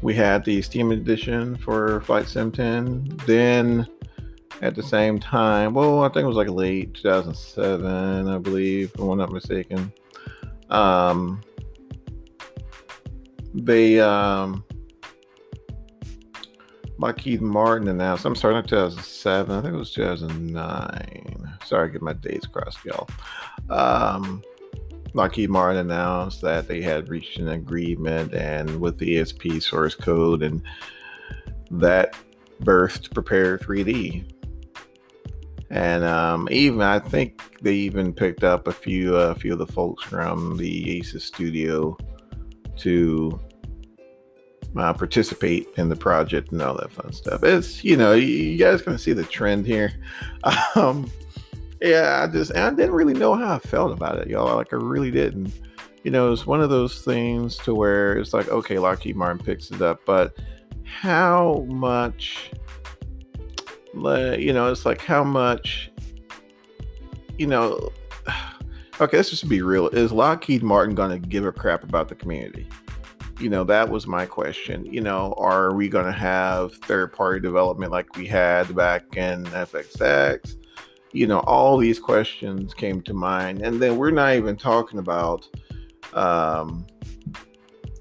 we 0.00 0.14
had 0.14 0.44
the 0.44 0.62
Steam 0.62 0.92
edition 0.92 1.56
for 1.56 2.00
Flight 2.02 2.28
Sim 2.28 2.52
10. 2.52 3.20
Then 3.26 3.86
at 4.62 4.74
the 4.74 4.82
same 4.82 5.18
time, 5.18 5.74
well, 5.74 6.04
I 6.04 6.08
think 6.08 6.24
it 6.24 6.28
was 6.28 6.36
like 6.36 6.48
late 6.48 6.94
2007, 6.94 8.28
I 8.28 8.38
believe, 8.38 8.92
if 8.94 9.00
I'm 9.00 9.18
not 9.18 9.32
mistaken. 9.32 9.92
Um, 10.70 11.40
they, 13.54 14.00
um, 14.00 14.64
Lockheed 16.98 17.42
Martin 17.42 17.88
announced, 17.88 18.24
I'm 18.24 18.34
sorry, 18.34 18.54
not 18.54 18.68
2007, 18.68 19.56
I 19.56 19.62
think 19.62 19.74
it 19.74 19.78
was 19.78 19.92
2009. 19.92 21.58
Sorry, 21.64 21.88
I 21.88 21.92
get 21.92 22.02
my 22.02 22.12
dates 22.12 22.46
crossed, 22.46 22.84
y'all. 22.84 23.08
Um, 23.68 24.42
Lockheed 25.14 25.50
Martin 25.50 25.78
announced 25.78 26.40
that 26.42 26.66
they 26.66 26.82
had 26.82 27.08
reached 27.08 27.38
an 27.38 27.48
agreement 27.48 28.34
and 28.34 28.80
with 28.80 28.98
the 28.98 29.16
ESP 29.16 29.62
source 29.62 29.94
code, 29.94 30.42
and 30.42 30.62
that 31.70 32.16
birthed 32.62 33.10
Prepar3D. 33.10 34.30
And 35.70 36.04
um, 36.04 36.48
even 36.50 36.82
I 36.82 36.98
think 36.98 37.60
they 37.60 37.74
even 37.74 38.12
picked 38.12 38.44
up 38.44 38.68
a 38.68 38.72
few 38.72 39.16
uh, 39.16 39.30
a 39.30 39.34
few 39.34 39.52
of 39.52 39.58
the 39.58 39.66
folks 39.66 40.04
from 40.04 40.56
the 40.56 40.98
Aces 40.98 41.24
studio 41.24 41.96
to 42.78 43.40
uh, 44.76 44.92
participate 44.92 45.68
in 45.76 45.88
the 45.88 45.96
project 45.96 46.52
and 46.52 46.60
all 46.60 46.76
that 46.76 46.90
fun 46.90 47.12
stuff. 47.12 47.42
It's 47.44 47.84
you 47.84 47.96
know 47.96 48.12
you 48.12 48.56
guys 48.56 48.82
can 48.82 48.98
see 48.98 49.12
the 49.12 49.24
trend 49.24 49.66
here. 49.66 49.92
Um, 50.76 51.10
yeah, 51.80 52.22
I 52.22 52.32
just 52.32 52.56
I 52.56 52.70
didn't 52.70 52.92
really 52.92 53.14
know 53.14 53.34
how 53.34 53.54
I 53.54 53.58
felt 53.58 53.92
about 53.92 54.18
it, 54.18 54.28
y'all. 54.28 54.56
Like 54.56 54.72
I 54.72 54.76
really 54.76 55.10
didn't. 55.10 55.52
You 56.02 56.10
know, 56.10 56.32
it's 56.32 56.46
one 56.46 56.60
of 56.60 56.70
those 56.70 57.02
things 57.02 57.56
to 57.58 57.74
where 57.74 58.16
it's 58.18 58.34
like, 58.34 58.48
okay, 58.48 58.78
Lockheed 58.78 59.16
Martin 59.16 59.44
picks 59.44 59.70
it 59.70 59.80
up, 59.80 60.00
but 60.04 60.36
how 60.84 61.66
much? 61.68 62.50
You 63.94 64.52
know, 64.52 64.70
it's 64.70 64.84
like 64.84 65.00
how 65.00 65.24
much? 65.24 65.90
You 67.38 67.46
know, 67.46 67.90
okay, 69.00 69.16
let's 69.16 69.30
just 69.30 69.48
be 69.48 69.62
real. 69.62 69.88
Is 69.88 70.12
Lockheed 70.12 70.62
Martin 70.62 70.94
going 70.94 71.20
to 71.20 71.28
give 71.28 71.44
a 71.44 71.52
crap 71.52 71.84
about 71.84 72.08
the 72.08 72.14
community? 72.14 72.68
You 73.40 73.50
know, 73.50 73.64
that 73.64 73.88
was 73.88 74.06
my 74.06 74.26
question. 74.26 74.86
You 74.86 75.00
know, 75.00 75.34
are 75.38 75.74
we 75.74 75.88
going 75.88 76.06
to 76.06 76.12
have 76.12 76.74
third 76.74 77.12
party 77.12 77.40
development 77.40 77.90
like 77.90 78.16
we 78.16 78.26
had 78.26 78.74
back 78.76 79.16
in 79.16 79.44
FSX? 79.46 80.56
you 81.14 81.28
know, 81.28 81.38
all 81.40 81.78
these 81.78 82.00
questions 82.00 82.74
came 82.74 83.00
to 83.02 83.14
mind. 83.14 83.62
And 83.62 83.80
then 83.80 83.96
we're 83.96 84.10
not 84.10 84.34
even 84.34 84.56
talking 84.56 84.98
about, 84.98 85.48
um, 86.12 86.84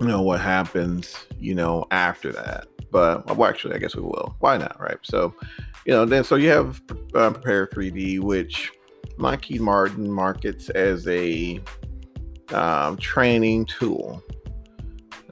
you 0.02 0.08
know, 0.08 0.24
what 0.24 0.42
happens, 0.42 1.28
you 1.40 1.54
know, 1.54 1.86
after 1.92 2.32
that. 2.34 2.66
But 2.92 3.26
well, 3.38 3.48
actually, 3.48 3.76
I 3.76 3.78
guess 3.78 3.96
we 3.96 4.02
will. 4.02 4.36
Why 4.40 4.58
not, 4.58 4.80
right? 4.80 4.98
So, 5.04 5.36
you 5.86 5.94
know, 5.94 6.06
then 6.06 6.24
so 6.24 6.36
you 6.36 6.50
have 6.50 6.82
uh, 7.14 7.30
Prepar3D, 7.30 8.20
which 8.20 8.72
Lockheed 9.18 9.62
Martin 9.62 10.10
markets 10.10 10.70
as 10.70 11.08
a 11.08 11.62
um, 12.54 12.98
training 12.98 13.66
tool. 13.66 14.24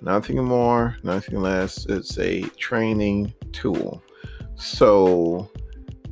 Nothing 0.01 0.43
more, 0.43 0.97
nothing 1.03 1.41
less. 1.41 1.85
It's 1.85 2.17
a 2.17 2.41
training 2.41 3.33
tool. 3.51 4.01
So, 4.55 5.51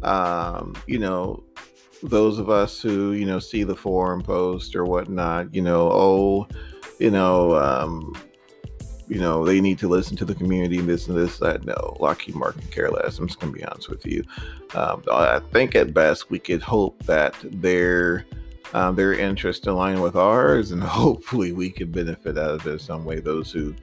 um, 0.03 0.75
you 0.87 0.99
know, 0.99 1.43
those 2.03 2.39
of 2.39 2.49
us 2.49 2.81
who 2.81 3.11
you 3.11 3.25
know 3.25 3.39
see 3.39 3.63
the 3.63 3.75
forum 3.75 4.21
post 4.21 4.75
or 4.75 4.85
whatnot, 4.85 5.53
you 5.53 5.61
know, 5.61 5.89
oh, 5.91 6.47
you 6.99 7.11
know, 7.11 7.55
um, 7.55 8.13
you 9.09 9.19
know, 9.19 9.43
they 9.43 9.59
need 9.59 9.79
to 9.79 9.87
listen 9.87 10.15
to 10.17 10.25
the 10.25 10.35
community 10.35 10.77
and 10.77 10.87
this 10.87 11.07
and 11.07 11.17
this 11.17 11.39
that. 11.39 11.65
No, 11.65 11.97
Lockheed 11.99 12.35
Martin 12.35 12.61
care 12.71 12.91
less. 12.91 13.17
I'm 13.17 13.27
just 13.27 13.39
gonna 13.39 13.51
be 13.51 13.65
honest 13.65 13.89
with 13.89 14.05
you. 14.05 14.23
Um, 14.75 15.03
I 15.11 15.39
think 15.51 15.75
at 15.75 15.93
best 15.93 16.29
we 16.29 16.37
could 16.37 16.61
hope 16.61 17.03
that 17.05 17.35
their 17.43 18.25
um, 18.73 18.95
their 18.95 19.13
interest 19.13 19.65
align 19.65 19.99
with 19.99 20.15
ours, 20.15 20.71
and 20.71 20.83
hopefully 21.01 21.51
we 21.51 21.71
can 21.71 21.91
benefit 21.91 22.37
out 22.37 22.51
of 22.51 22.67
it 22.67 22.81
some 22.81 23.03
way. 23.03 23.19
Those 23.19 23.51
who, 23.51 23.73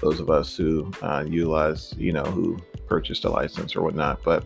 those 0.00 0.18
of 0.18 0.30
us 0.30 0.56
who 0.56 0.90
uh, 1.02 1.24
utilize, 1.28 1.94
you 1.98 2.12
know, 2.12 2.24
who 2.24 2.58
purchased 2.88 3.26
a 3.26 3.30
license 3.30 3.76
or 3.76 3.82
whatnot, 3.82 4.22
but 4.24 4.44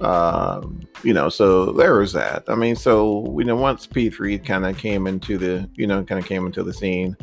um, 0.00 0.80
you 1.02 1.14
know, 1.14 1.30
so 1.30 1.72
there 1.72 1.98
was 1.98 2.12
that. 2.12 2.44
I 2.48 2.54
mean, 2.54 2.76
so 2.76 3.24
you 3.38 3.44
know, 3.44 3.56
once 3.56 3.86
P3 3.86 4.44
kind 4.44 4.66
of 4.66 4.76
came 4.76 5.06
into 5.06 5.38
the, 5.38 5.68
you 5.74 5.86
know, 5.86 6.04
kind 6.04 6.20
of 6.20 6.26
came 6.26 6.44
into 6.44 6.62
the 6.62 6.74
scene, 6.74 7.16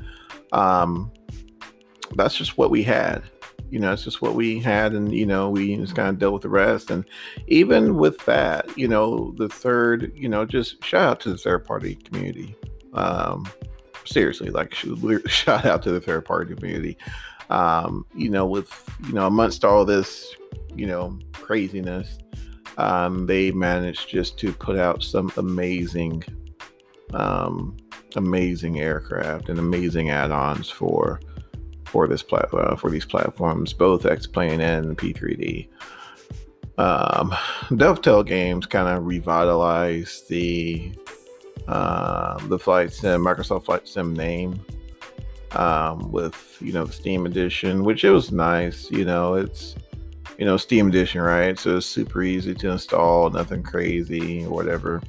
um, 0.52 1.12
that's 2.15 2.36
just 2.36 2.58
what 2.58 2.72
we 2.72 2.84
had. 2.84 3.24
You 3.70 3.79
know, 3.79 3.91
it's 3.91 4.03
just 4.03 4.22
what 4.22 4.36
we 4.36 4.60
had, 4.60 4.93
and 4.93 5.12
you 5.12 5.25
know, 5.25 5.50
we 5.50 5.75
just 5.77 5.96
kind 5.96 6.10
of 6.10 6.20
dealt 6.20 6.34
with 6.34 6.43
the 6.43 6.50
rest. 6.50 6.91
And 6.91 7.05
even 7.48 7.96
with 7.96 8.24
that, 8.25 8.77
you 8.77 8.88
know, 8.88 9.34
the 9.38 9.50
third, 9.50 10.12
you 10.15 10.29
know, 10.29 10.46
just 10.46 10.84
shout 10.84 11.01
out 11.03 11.20
to 11.22 11.32
the 11.32 11.38
third 11.38 11.65
party 11.65 11.96
community. 11.96 12.55
Um, 12.93 13.48
seriously, 14.05 14.50
like 14.50 14.74
shout 15.25 15.65
out 15.65 15.82
to 15.84 15.91
the 15.91 16.01
third 16.01 16.25
party 16.25 16.53
community. 16.53 16.98
Um, 17.50 18.05
you 18.15 18.29
know, 18.29 18.46
with 18.46 18.72
you 19.08 19.13
know, 19.13 19.27
amongst 19.27 19.65
all 19.65 19.86
this, 19.86 20.36
you 20.75 20.86
know, 20.86 21.17
craziness, 21.34 22.20
um, 22.77 23.25
they 23.25 23.51
managed 23.51 24.10
just 24.10 24.38
to 24.39 24.53
put 24.53 24.77
out 24.77 25.03
some 25.03 25.32
amazing, 25.38 26.24
um, 27.13 27.77
amazing 28.15 28.79
aircraft 28.79 29.50
and 29.50 29.60
amazing 29.60 30.10
add-ons 30.10 30.70
for 30.70 31.20
for 31.94 32.08
this 32.08 32.24
plat- 32.24 32.52
uh, 32.52 32.76
for 32.76 32.90
these 32.90 33.06
platforms, 33.06 33.72
both 33.72 34.08
X-Plane 34.08 34.60
and 34.60 34.98
P3D. 34.98 35.68
Um, 36.80 37.36
Dovetail 37.78 38.24
Games 38.24 38.66
kind 38.66 38.88
of 38.88 39.06
revitalized 39.06 40.28
the 40.28 40.92
uh, 41.68 42.40
the 42.48 42.58
Flight 42.58 42.92
Sim 42.92 43.22
Microsoft 43.22 43.66
Flight 43.66 43.88
Sim 43.88 44.16
name 44.16 44.60
um, 45.52 46.12
with 46.12 46.58
you 46.60 46.74
know 46.74 46.86
the 46.86 46.92
Steam 46.92 47.28
edition, 47.28 47.84
which 47.84 48.04
it 48.04 48.10
was 48.10 48.32
nice. 48.32 48.90
You 48.90 49.06
know, 49.06 49.36
it's 49.36 49.76
you 50.40 50.46
know, 50.46 50.58
Steam 50.58 50.88
Edition, 50.88 51.22
right? 51.22 51.60
So 51.60 51.78
it's 51.78 51.86
super 51.86 52.24
easy 52.24 52.56
to 52.56 52.72
install, 52.72 53.30
nothing 53.30 53.62
crazy 53.62 54.46
or 54.46 54.50
whatever. 54.50 55.00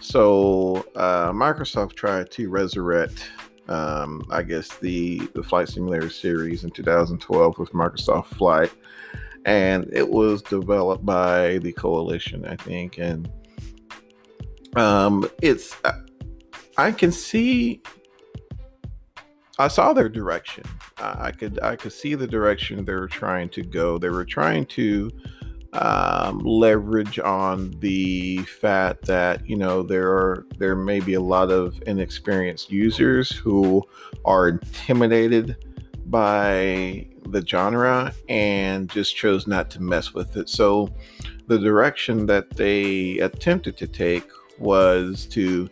So 0.00 0.86
uh, 0.96 1.30
Microsoft 1.32 1.94
tried 1.94 2.30
to 2.32 2.48
resurrect, 2.48 3.30
um, 3.68 4.24
I 4.30 4.42
guess, 4.42 4.76
the 4.76 5.18
the 5.34 5.42
Flight 5.42 5.68
Simulator 5.68 6.08
series 6.08 6.64
in 6.64 6.70
2012 6.70 7.58
with 7.58 7.72
Microsoft 7.72 8.26
Flight 8.26 8.72
and 9.44 9.88
it 9.92 10.08
was 10.08 10.42
developed 10.42 11.04
by 11.04 11.58
the 11.58 11.72
coalition, 11.72 12.44
I 12.44 12.56
think. 12.56 12.98
And 12.98 13.30
um, 14.76 15.28
it's 15.42 15.76
I 15.84 15.92
can 16.92 17.12
see 17.12 17.82
I 19.60 19.68
saw 19.68 19.92
their 19.92 20.08
direction. 20.08 20.64
I 20.96 21.32
could 21.32 21.60
I 21.62 21.76
could 21.76 21.92
see 21.92 22.14
the 22.14 22.26
direction 22.26 22.82
they 22.82 22.94
were 22.94 23.08
trying 23.08 23.50
to 23.50 23.62
go. 23.62 23.98
They 23.98 24.08
were 24.08 24.24
trying 24.24 24.64
to 24.66 25.10
um, 25.74 26.38
leverage 26.38 27.18
on 27.18 27.72
the 27.80 28.38
fact 28.38 29.04
that 29.04 29.46
you 29.46 29.56
know 29.56 29.82
there 29.82 30.08
are 30.08 30.46
there 30.58 30.74
may 30.74 31.00
be 31.00 31.12
a 31.12 31.20
lot 31.20 31.50
of 31.50 31.82
inexperienced 31.86 32.72
users 32.72 33.30
who 33.30 33.86
are 34.24 34.48
intimidated 34.48 35.56
by 36.06 37.06
the 37.26 37.46
genre 37.46 38.14
and 38.30 38.88
just 38.88 39.14
chose 39.14 39.46
not 39.46 39.68
to 39.72 39.82
mess 39.82 40.14
with 40.14 40.38
it. 40.38 40.48
So 40.48 40.88
the 41.48 41.58
direction 41.58 42.24
that 42.26 42.48
they 42.56 43.18
attempted 43.18 43.76
to 43.76 43.86
take 43.86 44.26
was 44.58 45.26
to 45.26 45.68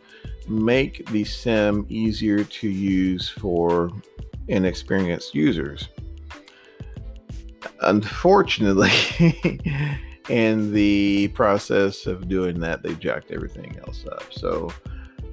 make 0.48 1.06
the 1.10 1.24
sim 1.24 1.86
easier 1.88 2.44
to 2.44 2.68
use 2.68 3.28
for 3.28 3.90
inexperienced 4.48 5.34
users. 5.34 5.88
Unfortunately, 7.82 8.90
in 10.28 10.72
the 10.72 11.28
process 11.28 12.06
of 12.06 12.28
doing 12.28 12.60
that, 12.60 12.82
they 12.82 12.94
jacked 12.94 13.30
everything 13.30 13.78
else 13.86 14.04
up. 14.06 14.24
So 14.30 14.70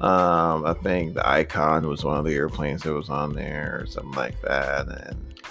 um, 0.02 0.66
I 0.66 0.74
think 0.84 1.14
the 1.14 1.28
icon 1.28 1.88
was 1.88 2.04
one 2.04 2.18
of 2.18 2.26
the 2.26 2.34
airplanes 2.34 2.84
that 2.84 2.94
was 2.94 3.10
on 3.10 3.34
there 3.34 3.80
or 3.82 3.88
something 3.88 4.14
like 4.14 4.40
that. 4.42 4.88
And 4.88 5.42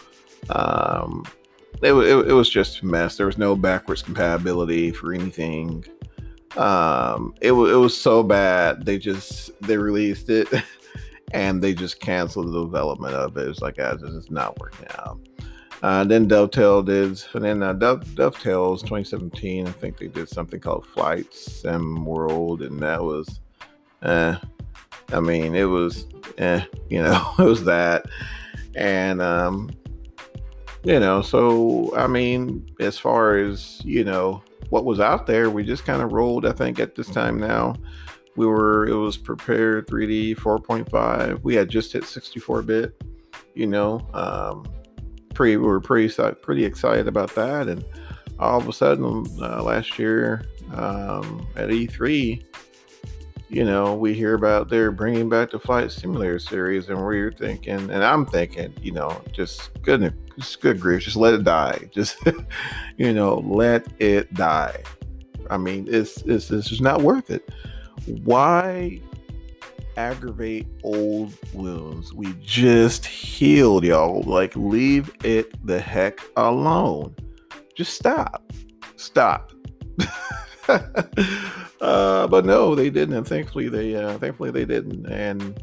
um, 0.50 1.24
it, 1.82 1.92
it, 1.92 2.28
it 2.28 2.32
was 2.32 2.50
just 2.50 2.82
a 2.82 2.86
mess. 2.86 3.16
There 3.16 3.26
was 3.26 3.38
no 3.38 3.56
backwards 3.56 4.02
compatibility 4.02 4.90
for 4.90 5.12
anything. 5.12 5.84
Um, 6.56 7.34
it, 7.40 7.52
it 7.52 7.52
was 7.52 8.00
so 8.00 8.22
bad. 8.22 8.84
They 8.84 8.98
just, 8.98 9.50
they 9.62 9.76
released 9.76 10.30
it. 10.30 10.48
and 11.34 11.60
they 11.60 11.74
just 11.74 11.98
canceled 12.00 12.52
the 12.52 12.64
development 12.64 13.14
of 13.14 13.36
it. 13.36 13.48
It's 13.48 13.60
like, 13.60 13.76
guys, 13.76 14.00
this 14.00 14.12
is 14.12 14.30
not 14.30 14.58
working 14.60 14.86
out. 14.98 15.18
Uh, 15.82 16.04
then 16.04 16.26
Dovetail 16.28 16.82
did, 16.82 17.22
and 17.34 17.44
then 17.44 17.62
uh, 17.62 17.74
Dove, 17.74 18.04
Dovetails 18.14 18.80
2017, 18.82 19.66
I 19.66 19.70
think 19.72 19.98
they 19.98 20.06
did 20.06 20.28
something 20.28 20.60
called 20.60 20.86
Flight 20.86 21.34
Sim 21.34 22.06
World, 22.06 22.62
and 22.62 22.80
that 22.80 23.02
was, 23.02 23.40
eh, 24.02 24.36
I 25.12 25.20
mean, 25.20 25.54
it 25.54 25.64
was, 25.64 26.06
eh, 26.38 26.64
you 26.88 27.02
know, 27.02 27.34
it 27.38 27.44
was 27.44 27.64
that. 27.64 28.06
And, 28.76 29.20
um, 29.20 29.70
you 30.84 31.00
know, 31.00 31.20
so, 31.20 31.94
I 31.96 32.06
mean, 32.06 32.66
as 32.80 32.96
far 32.96 33.36
as, 33.38 33.84
you 33.84 34.04
know, 34.04 34.42
what 34.70 34.84
was 34.84 35.00
out 35.00 35.26
there, 35.26 35.50
we 35.50 35.64
just 35.64 35.84
kind 35.84 36.02
of 36.02 36.12
rolled, 36.12 36.46
I 36.46 36.52
think, 36.52 36.78
at 36.78 36.94
this 36.94 37.08
time 37.08 37.38
now. 37.38 37.74
We 38.36 38.46
were 38.46 38.86
it 38.86 38.94
was 38.94 39.16
prepared 39.16 39.86
3d 39.86 40.36
4.5 40.38 41.44
we 41.44 41.54
had 41.54 41.68
just 41.68 41.92
hit 41.92 42.02
64 42.02 42.62
bit 42.62 43.00
you 43.54 43.68
know 43.68 44.00
um 44.12 44.66
pretty 45.34 45.56
we 45.56 45.66
were 45.66 45.80
pretty 45.80 46.12
pretty 46.40 46.64
excited 46.64 47.08
about 47.08 47.34
that. 47.34 47.68
And 47.68 47.84
all 48.38 48.58
of 48.58 48.68
a 48.68 48.72
sudden 48.72 49.26
uh, 49.40 49.62
last 49.62 49.98
year 49.98 50.46
um, 50.72 51.46
at 51.56 51.68
e3 51.68 52.42
you 53.54 53.64
know 53.64 53.94
we 53.94 54.12
hear 54.12 54.34
about 54.34 54.68
they're 54.68 54.90
bringing 54.90 55.28
back 55.28 55.50
the 55.50 55.58
flight 55.58 55.92
simulator 55.92 56.38
series 56.38 56.88
and 56.88 56.98
we're 56.98 57.30
thinking 57.30 57.90
and 57.90 58.04
i'm 58.04 58.26
thinking 58.26 58.74
you 58.82 58.90
know 58.90 59.22
just 59.32 59.70
goodness 59.82 60.12
just 60.36 60.60
good 60.60 60.80
grief 60.80 61.02
just 61.02 61.16
let 61.16 61.34
it 61.34 61.44
die 61.44 61.78
just 61.92 62.16
you 62.96 63.12
know 63.12 63.36
let 63.46 63.86
it 64.00 64.32
die 64.34 64.82
i 65.50 65.56
mean 65.56 65.86
it's 65.88 66.22
it's, 66.22 66.50
it's 66.50 66.68
just 66.68 66.82
not 66.82 67.02
worth 67.02 67.30
it 67.30 67.48
why 68.24 69.00
aggravate 69.96 70.66
old 70.82 71.32
wounds? 71.52 72.12
We 72.12 72.34
just 72.42 73.06
healed, 73.06 73.84
y'all. 73.84 74.22
Like, 74.22 74.54
leave 74.56 75.12
it 75.24 75.64
the 75.66 75.80
heck 75.80 76.20
alone. 76.36 77.14
Just 77.76 77.94
stop. 77.94 78.52
Stop. 78.96 79.52
uh, 81.80 82.26
but 82.26 82.44
no, 82.44 82.74
they 82.74 82.90
didn't, 82.90 83.16
and 83.16 83.26
thankfully 83.26 83.68
they 83.68 83.94
uh, 83.94 84.18
thankfully 84.18 84.50
they 84.50 84.64
didn't. 84.64 85.06
And 85.06 85.62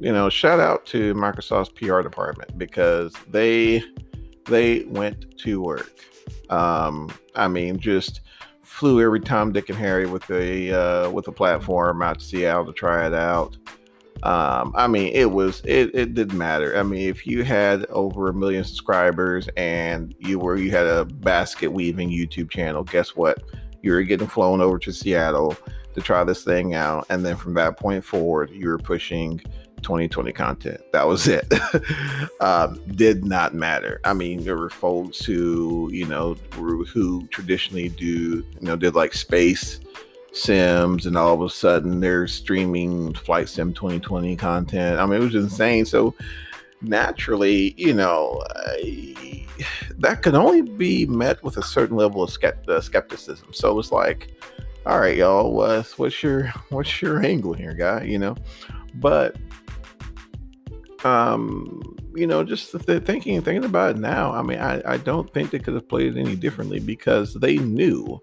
you 0.00 0.12
know, 0.12 0.28
shout 0.28 0.60
out 0.60 0.84
to 0.86 1.14
Microsoft's 1.14 1.70
PR 1.70 2.02
department 2.02 2.58
because 2.58 3.14
they 3.30 3.82
they 4.46 4.84
went 4.84 5.38
to 5.38 5.60
work. 5.60 6.00
Um, 6.50 7.10
I 7.34 7.48
mean, 7.48 7.78
just 7.78 8.20
flew 8.62 9.00
every 9.00 9.20
Tom, 9.20 9.52
Dick, 9.52 9.68
and 9.68 9.78
Harry 9.78 10.06
with 10.06 10.28
a 10.30 10.72
uh, 10.72 11.10
with 11.10 11.28
a 11.28 11.32
platform 11.32 12.02
out 12.02 12.18
to 12.18 12.24
Seattle 12.24 12.66
to 12.66 12.72
try 12.72 13.06
it 13.06 13.14
out. 13.14 13.56
Um, 14.24 14.72
I 14.74 14.86
mean, 14.86 15.12
it 15.12 15.30
was 15.30 15.60
it, 15.64 15.94
it 15.94 16.14
didn't 16.14 16.38
matter. 16.38 16.76
I 16.76 16.82
mean, 16.82 17.08
if 17.08 17.26
you 17.26 17.44
had 17.44 17.84
over 17.86 18.28
a 18.28 18.34
million 18.34 18.64
subscribers 18.64 19.48
and 19.56 20.14
you 20.18 20.38
were 20.38 20.56
you 20.56 20.70
had 20.70 20.86
a 20.86 21.04
basket 21.04 21.70
weaving 21.70 22.10
YouTube 22.10 22.50
channel, 22.50 22.84
guess 22.84 23.14
what? 23.14 23.42
You 23.84 23.92
were 23.92 24.02
getting 24.02 24.26
flown 24.26 24.62
over 24.62 24.78
to 24.78 24.92
Seattle 24.92 25.56
to 25.94 26.00
try 26.00 26.24
this 26.24 26.42
thing 26.42 26.74
out, 26.74 27.06
and 27.10 27.24
then 27.24 27.36
from 27.36 27.54
that 27.54 27.76
point 27.76 28.04
forward, 28.04 28.50
you 28.50 28.68
were 28.68 28.78
pushing 28.78 29.38
2020 29.82 30.32
content. 30.32 30.80
That 30.92 31.06
was 31.06 31.28
it. 31.28 31.52
um, 32.40 32.80
did 32.94 33.24
not 33.24 33.54
matter. 33.54 34.00
I 34.04 34.14
mean, 34.14 34.42
there 34.42 34.56
were 34.56 34.70
folks 34.70 35.24
who, 35.24 35.90
you 35.92 36.06
know, 36.06 36.34
who, 36.54 36.84
who 36.86 37.26
traditionally 37.28 37.90
do, 37.90 38.06
you 38.06 38.44
know, 38.62 38.74
did 38.74 38.94
like 38.94 39.12
space 39.12 39.80
sims, 40.32 41.04
and 41.04 41.16
all 41.16 41.34
of 41.34 41.42
a 41.42 41.50
sudden 41.50 42.00
they're 42.00 42.26
streaming 42.26 43.12
Flight 43.12 43.50
Sim 43.50 43.74
2020 43.74 44.34
content. 44.36 44.98
I 44.98 45.04
mean, 45.04 45.20
it 45.20 45.24
was 45.24 45.34
insane. 45.34 45.84
So 45.84 46.14
naturally, 46.80 47.74
you 47.76 47.92
know, 47.92 48.42
that 49.98 50.22
can 50.22 50.34
only 50.34 50.62
be 50.62 51.06
met 51.06 51.42
with 51.42 51.56
a 51.56 51.62
certain 51.62 51.96
level 51.96 52.22
of 52.22 52.36
uh, 52.68 52.80
skepticism. 52.80 53.52
So 53.52 53.78
it's 53.78 53.92
like, 53.92 54.30
all 54.86 54.98
right, 54.98 55.16
y'all, 55.16 55.52
what's 55.52 55.98
what's 55.98 56.22
your 56.22 56.48
what's 56.68 57.00
your 57.00 57.24
angle 57.24 57.54
here, 57.54 57.74
guy? 57.74 58.02
You 58.02 58.18
know, 58.18 58.36
but 58.94 59.36
um, 61.04 61.80
you 62.14 62.26
know, 62.26 62.44
just 62.44 62.70
thinking 62.70 63.40
thinking 63.42 63.64
about 63.64 63.96
it 63.96 63.98
now, 63.98 64.32
I 64.32 64.42
mean, 64.42 64.58
I, 64.58 64.82
I 64.86 64.96
don't 64.98 65.32
think 65.32 65.50
they 65.50 65.58
could 65.58 65.74
have 65.74 65.88
played 65.88 66.16
it 66.16 66.20
any 66.20 66.36
differently 66.36 66.80
because 66.80 67.34
they 67.34 67.56
knew 67.56 68.20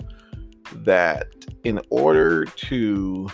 that 0.74 1.28
in 1.64 1.82
order 1.90 2.46
to, 2.46 3.30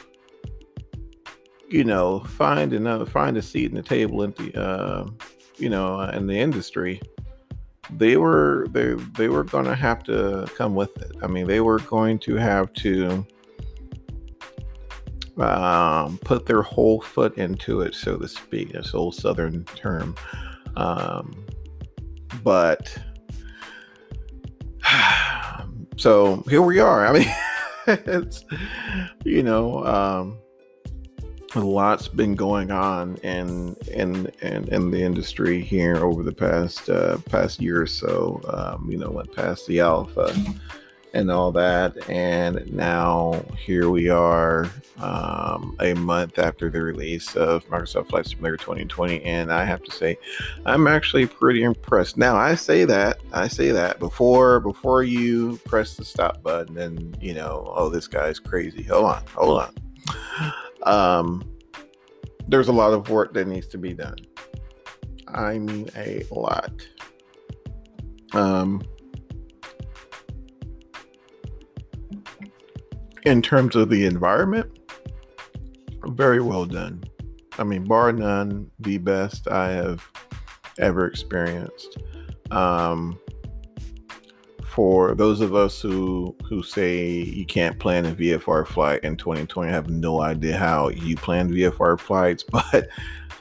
you 1.69 1.83
know, 1.83 2.19
find 2.21 2.73
another 2.73 3.05
find 3.05 3.37
a 3.37 3.41
seat 3.41 3.69
in 3.69 3.75
the 3.75 3.83
table 3.83 4.23
in 4.23 4.31
the 4.31 4.59
uh, 4.59 5.07
you 5.57 5.69
know, 5.69 6.01
in 6.01 6.27
the 6.27 6.37
industry, 6.37 7.01
they 7.91 8.17
were 8.17 8.67
they 8.71 8.93
they 9.17 9.27
were 9.27 9.43
going 9.43 9.65
to 9.65 9.75
have 9.75 10.03
to 10.03 10.47
come 10.55 10.75
with 10.75 10.95
it. 10.97 11.11
I 11.21 11.27
mean, 11.27 11.47
they 11.47 11.61
were 11.61 11.79
going 11.79 12.19
to 12.19 12.35
have 12.35 12.71
to 12.73 13.25
um, 15.37 16.17
put 16.19 16.45
their 16.45 16.61
whole 16.61 17.01
foot 17.01 17.37
into 17.37 17.81
it, 17.81 17.95
so 17.95 18.17
to 18.17 18.27
speak. 18.27 18.73
This 18.73 18.93
old 18.93 19.15
Southern 19.15 19.63
term. 19.65 20.15
Um, 20.75 21.45
but 22.43 22.95
so 25.97 26.43
here 26.49 26.61
we 26.61 26.79
are. 26.79 27.07
I 27.07 27.13
mean, 27.13 27.35
it's 27.87 28.45
you 29.23 29.43
know, 29.43 29.85
um, 29.85 30.39
a 31.55 31.59
lot's 31.59 32.07
been 32.07 32.35
going 32.35 32.71
on 32.71 33.15
in 33.17 33.75
in 33.91 34.27
in, 34.41 34.67
in 34.67 34.91
the 34.91 35.01
industry 35.01 35.61
here 35.61 35.97
over 35.97 36.23
the 36.23 36.33
past 36.33 36.89
uh, 36.89 37.17
past 37.29 37.61
year 37.61 37.81
or 37.81 37.87
so. 37.87 38.41
Um, 38.47 38.89
you 38.89 38.97
know, 38.97 39.09
went 39.09 39.35
past 39.35 39.65
the 39.67 39.79
alpha 39.79 40.33
and 41.13 41.31
all 41.31 41.51
that. 41.51 42.09
And 42.09 42.71
now 42.73 43.43
here 43.57 43.89
we 43.89 44.09
are, 44.09 44.69
um, 44.99 45.75
a 45.79 45.93
month 45.93 46.37
after 46.37 46.69
the 46.69 46.81
release 46.81 47.35
of 47.35 47.65
Microsoft 47.67 48.09
Flight 48.09 48.27
Simulator 48.27 48.57
2020, 48.57 49.23
and 49.23 49.51
I 49.51 49.63
have 49.63 49.83
to 49.83 49.91
say, 49.91 50.17
I'm 50.65 50.85
actually 50.87 51.25
pretty 51.25 51.63
impressed. 51.63 52.17
Now 52.17 52.35
I 52.35 52.55
say 52.55 52.85
that 52.85 53.19
I 53.33 53.47
say 53.47 53.71
that 53.71 53.99
before 53.99 54.59
before 54.59 55.03
you 55.03 55.59
press 55.65 55.95
the 55.95 56.05
stop 56.05 56.43
button 56.43 56.77
and 56.77 57.17
you 57.21 57.33
know, 57.33 57.71
oh, 57.75 57.89
this 57.89 58.07
guy's 58.07 58.39
crazy. 58.39 58.83
Hold 58.83 59.05
on, 59.05 59.23
hold 59.33 59.61
on. 59.61 60.53
Um, 60.87 61.43
there's 62.47 62.69
a 62.69 62.71
lot 62.71 62.93
of 62.93 63.09
work 63.09 63.33
that 63.33 63.47
needs 63.47 63.67
to 63.67 63.77
be 63.77 63.93
done. 63.93 64.15
I 65.27 65.59
mean, 65.59 65.89
a 65.95 66.23
lot. 66.31 66.71
Um, 68.33 68.81
in 73.23 73.41
terms 73.41 73.75
of 73.75 73.89
the 73.89 74.05
environment, 74.05 74.71
very 76.05 76.39
well 76.41 76.65
done. 76.65 77.03
I 77.57 77.65
mean, 77.65 77.83
bar 77.83 78.13
none, 78.13 78.71
the 78.79 78.97
best 78.97 79.49
I 79.49 79.71
have 79.71 80.09
ever 80.79 81.05
experienced. 81.05 81.97
Um, 82.51 83.19
for 84.77 85.15
those 85.15 85.41
of 85.41 85.55
us 85.55 85.81
who 85.81 86.35
who 86.47 86.61
say 86.61 87.07
you 87.07 87.47
can't 87.47 87.79
plan 87.79 88.05
a 88.05 88.11
VFR 88.11 88.67
flight 88.67 89.03
in 89.03 89.17
2020, 89.17 89.71
I 89.71 89.73
have 89.73 89.89
no 89.89 90.21
idea 90.21 90.55
how 90.55 90.89
you 90.89 91.15
plan 91.15 91.49
VFR 91.49 91.99
flights, 91.99 92.43
but 92.51 92.87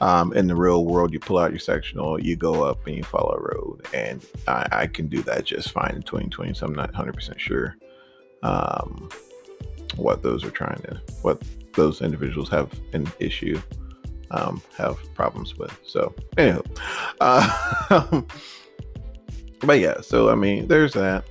um, 0.01 0.33
in 0.33 0.47
the 0.47 0.55
real 0.55 0.83
world, 0.83 1.13
you 1.13 1.19
pull 1.19 1.37
out 1.37 1.51
your 1.51 1.59
sectional, 1.59 2.19
you 2.19 2.35
go 2.35 2.63
up 2.63 2.87
and 2.87 2.95
you 2.95 3.03
follow 3.03 3.35
a 3.35 3.39
road, 3.39 3.85
and 3.93 4.25
I, 4.47 4.67
I 4.71 4.87
can 4.87 5.09
do 5.09 5.21
that 5.23 5.45
just 5.45 5.69
fine 5.69 5.93
in 5.95 6.01
2020. 6.01 6.55
So 6.55 6.65
I'm 6.65 6.73
not 6.73 6.91
100% 6.91 7.37
sure 7.37 7.77
um, 8.41 9.07
what 9.95 10.23
those 10.23 10.43
are 10.43 10.49
trying 10.49 10.81
to, 10.85 10.99
what 11.21 11.39
those 11.73 12.01
individuals 12.01 12.49
have 12.49 12.71
an 12.93 13.11
issue, 13.19 13.61
um, 14.31 14.59
have 14.75 14.97
problems 15.13 15.55
with. 15.55 15.79
So 15.85 16.15
anyhow, 16.35 16.63
uh, 17.21 18.21
but 19.61 19.79
yeah, 19.79 20.01
so 20.01 20.29
I 20.29 20.35
mean, 20.35 20.67
there's 20.67 20.93
that, 20.93 21.25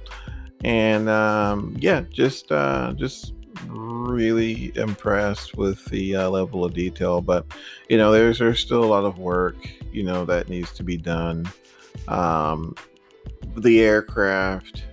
and 0.64 1.08
um, 1.08 1.76
yeah, 1.78 2.02
just 2.10 2.50
uh, 2.50 2.92
just 2.96 3.34
really 3.66 4.72
impressed 4.76 5.56
with 5.56 5.84
the 5.86 6.16
uh, 6.16 6.30
level 6.30 6.64
of 6.64 6.74
detail. 6.74 7.20
But 7.20 7.46
you 7.88 7.96
know, 7.96 8.12
there's 8.12 8.38
there's 8.38 8.60
still 8.60 8.84
a 8.84 8.86
lot 8.86 9.04
of 9.04 9.18
work 9.18 9.56
you 9.92 10.02
know 10.02 10.24
that 10.24 10.48
needs 10.48 10.72
to 10.74 10.82
be 10.82 10.96
done. 10.96 11.48
Um, 12.08 12.74
the 13.56 13.80
aircraft, 13.80 14.84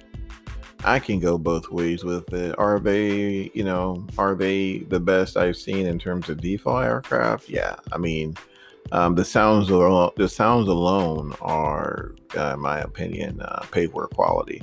I 0.83 0.99
can 0.99 1.19
go 1.19 1.37
both 1.37 1.69
ways 1.69 2.03
with 2.03 2.31
it. 2.33 2.57
Are 2.57 2.79
they, 2.79 3.51
you 3.53 3.63
know, 3.63 4.05
are 4.17 4.35
they 4.35 4.79
the 4.79 4.99
best 4.99 5.37
I've 5.37 5.57
seen 5.57 5.85
in 5.85 5.99
terms 5.99 6.29
of 6.29 6.39
default 6.39 6.85
aircraft? 6.85 7.49
Yeah, 7.49 7.75
I 7.91 7.97
mean. 7.97 8.35
Um, 8.91 9.15
the 9.15 9.25
sounds 9.25 9.69
alone, 9.69 10.11
the 10.17 10.29
sounds 10.29 10.67
alone 10.67 11.33
are, 11.41 12.13
uh, 12.37 12.53
in 12.53 12.59
my 12.59 12.79
opinion, 12.79 13.41
uh, 13.41 13.65
pay 13.71 13.87
for 13.87 14.07
quality. 14.07 14.61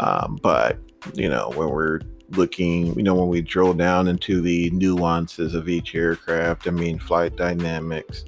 Um, 0.00 0.38
but 0.42 0.78
you 1.14 1.28
know, 1.28 1.52
when 1.54 1.70
we're 1.70 2.00
looking, 2.30 2.94
you 2.96 3.02
know, 3.02 3.14
when 3.14 3.28
we 3.28 3.40
drill 3.40 3.74
down 3.74 4.08
into 4.08 4.40
the 4.40 4.70
nuances 4.70 5.54
of 5.54 5.68
each 5.68 5.94
aircraft, 5.94 6.66
I 6.66 6.70
mean, 6.70 6.98
flight 6.98 7.36
dynamics, 7.36 8.24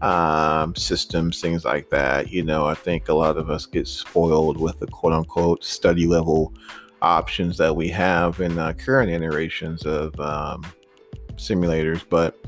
um, 0.00 0.74
systems, 0.76 1.40
things 1.40 1.64
like 1.64 1.90
that, 1.90 2.30
you 2.30 2.42
know, 2.42 2.66
I 2.66 2.74
think 2.74 3.08
a 3.08 3.14
lot 3.14 3.36
of 3.36 3.50
us 3.50 3.66
get 3.66 3.86
spoiled 3.86 4.58
with 4.58 4.78
the 4.80 4.86
quote 4.86 5.12
unquote 5.12 5.64
study 5.64 6.06
level 6.06 6.54
options 7.02 7.56
that 7.58 7.74
we 7.74 7.88
have 7.88 8.40
in 8.40 8.58
uh, 8.58 8.72
current 8.72 9.10
iterations 9.10 9.84
of 9.84 10.18
um, 10.20 10.64
simulators. 11.34 12.02
But 12.08 12.38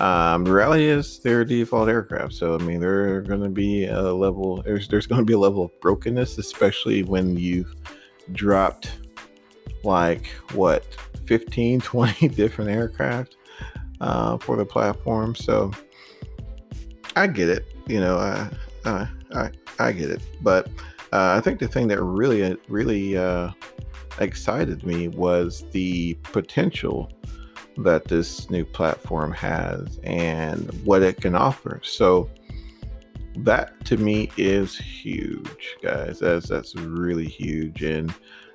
um, 0.00 0.44
reality 0.44 0.84
is 0.84 1.18
they're 1.20 1.44
default 1.44 1.88
aircraft. 1.88 2.32
So, 2.32 2.54
I 2.54 2.58
mean, 2.58 2.80
they're 2.80 3.20
going 3.22 3.42
to 3.42 3.48
be 3.48 3.86
a 3.86 4.12
level, 4.12 4.62
there's, 4.62 4.88
there's 4.88 5.06
going 5.06 5.20
to 5.20 5.24
be 5.24 5.34
a 5.34 5.38
level 5.38 5.64
of 5.64 5.80
brokenness, 5.80 6.38
especially 6.38 7.02
when 7.02 7.36
you've 7.36 7.74
dropped 8.32 8.92
like 9.84 10.26
what 10.52 10.84
15 11.26 11.80
20 11.82 12.28
different 12.28 12.70
aircraft 12.70 13.36
uh, 14.00 14.38
for 14.38 14.56
the 14.56 14.64
platform 14.64 15.34
so 15.34 15.70
i 17.16 17.26
get 17.26 17.48
it 17.48 17.66
you 17.86 18.00
know 18.00 18.16
i 18.16 18.48
i 18.84 19.08
i, 19.34 19.50
I 19.78 19.92
get 19.92 20.10
it 20.10 20.22
but 20.42 20.68
uh, 21.12 21.34
i 21.36 21.40
think 21.40 21.58
the 21.60 21.68
thing 21.68 21.88
that 21.88 22.02
really 22.02 22.56
really 22.68 23.16
uh, 23.16 23.50
excited 24.18 24.84
me 24.84 25.08
was 25.08 25.64
the 25.72 26.14
potential 26.22 27.10
that 27.82 28.04
this 28.06 28.50
new 28.50 28.64
platform 28.64 29.32
has 29.32 29.98
and 30.02 30.70
what 30.84 31.02
it 31.02 31.20
can 31.20 31.34
offer 31.34 31.80
so 31.82 32.28
that 33.36 33.84
to 33.84 33.96
me 33.96 34.30
is 34.36 34.76
huge 34.76 35.76
guys 35.82 36.18
that's 36.18 36.48
that's 36.48 36.74
really 36.74 37.26
huge 37.26 37.82
and 37.82 38.14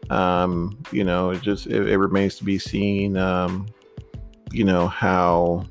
um, 0.10 0.78
you 0.92 1.04
know, 1.04 1.32
it 1.32 1.42
just 1.42 1.68
it, 1.68 1.88
it 1.88 1.98
remains 1.98 2.36
to 2.36 2.44
be 2.44 2.60
seen. 2.60 3.18
Um, 3.18 3.68
you 4.52 4.64
know 4.64 4.88
how 4.88 5.66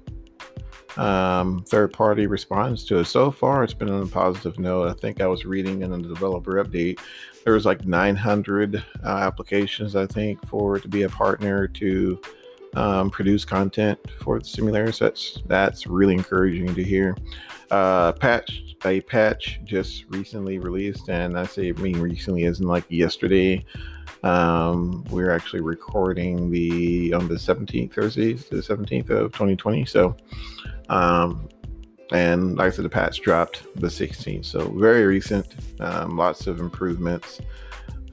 um, 0.97 1.65
third 1.69 1.93
party 1.93 2.27
responds 2.27 2.85
to 2.87 2.99
it. 2.99 3.05
So 3.05 3.31
far, 3.31 3.65
it's 3.65 3.75
been 3.75 3.91
on 3.91 4.03
a 4.03 4.07
positive 4.07 4.59
note. 4.59 4.89
I 4.89 4.95
think 4.95 5.21
I 5.21 5.27
was 5.27 5.45
reading 5.45 5.83
in 5.83 5.91
the 5.91 5.99
developer 5.99 6.63
update, 6.63 7.01
there 7.45 7.53
was 7.53 7.67
like 7.67 7.85
900 7.85 8.77
uh, 8.77 8.83
applications, 9.07 9.97
I 9.97 10.07
think, 10.07 10.45
for 10.47 10.79
to 10.79 10.89
be 10.89 11.03
a 11.03 11.09
partner 11.09 11.69
to 11.69 12.21
um, 12.75 13.11
produce 13.11 13.45
content 13.45 13.99
for 14.21 14.39
the 14.39 14.45
simulators. 14.45 14.99
That's 14.99 15.41
that's 15.47 15.87
really 15.87 16.15
encouraging 16.15 16.75
to 16.75 16.83
hear. 16.83 17.17
Uh, 17.71 18.13
patch 18.13 18.77
a 18.85 19.01
patch 19.03 19.61
just 19.65 20.05
recently 20.11 20.59
released, 20.59 21.09
and 21.09 21.39
I 21.39 21.47
say 21.47 21.73
mean 21.73 21.99
recently 21.99 22.45
isn't 22.45 22.67
like 22.67 22.85
yesterday. 22.89 23.65
Um, 24.23 25.05
we're 25.11 25.31
actually 25.31 25.61
recording 25.61 26.51
the 26.51 27.13
on 27.13 27.29
the 27.29 27.35
17th 27.35 27.93
Thursday, 27.93 28.35
the 28.35 28.57
17th 28.57 29.11
of 29.11 29.33
2020. 29.33 29.85
So, 29.85 30.17
um, 30.89 31.49
and 32.13 32.57
like 32.57 32.69
I 32.69 32.71
said, 32.71 32.85
the 32.85 32.91
patch 32.91 33.21
dropped 33.21 33.63
the 33.77 33.89
16th. 33.89 34.45
So 34.47 34.71
very 34.79 35.05
recent. 35.05 35.55
Um, 35.81 36.17
lots 36.17 36.47
of 36.47 36.61
improvements. 36.61 37.41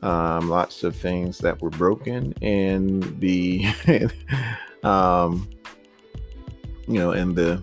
Um, 0.01 0.49
lots 0.49 0.83
of 0.83 0.95
things 0.95 1.37
that 1.39 1.61
were 1.61 1.69
broken 1.69 2.33
in 2.41 3.19
the, 3.19 3.65
um, 4.83 5.47
you 6.87 6.99
know, 6.99 7.11
in 7.11 7.35
the, 7.35 7.61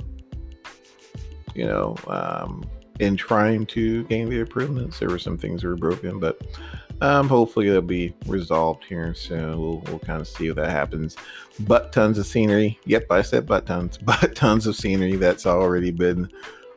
you 1.54 1.66
know, 1.66 1.96
um, 2.06 2.64
in 3.00 3.16
trying 3.16 3.66
to 3.66 4.04
gain 4.04 4.28
the 4.28 4.40
improvements, 4.40 4.98
there 4.98 5.08
were 5.08 5.18
some 5.18 5.36
things 5.36 5.62
that 5.62 5.68
were 5.68 5.76
broken, 5.76 6.20
but 6.20 6.40
um, 7.00 7.28
hopefully 7.28 7.68
it'll 7.68 7.82
be 7.82 8.14
resolved 8.26 8.84
here 8.84 9.14
soon. 9.14 9.58
We'll, 9.60 9.78
we'll 9.86 10.00
kind 10.00 10.20
of 10.20 10.26
see 10.26 10.48
if 10.48 10.56
that 10.56 10.70
happens. 10.70 11.16
But 11.60 11.92
tons 11.92 12.18
of 12.18 12.26
scenery. 12.26 12.78
Yep, 12.86 13.06
I 13.10 13.22
said 13.22 13.46
but 13.46 13.66
tons, 13.66 13.98
but 14.02 14.34
tons 14.34 14.66
of 14.66 14.76
scenery 14.76 15.16
that's 15.16 15.46
already 15.46 15.90
been 15.90 16.28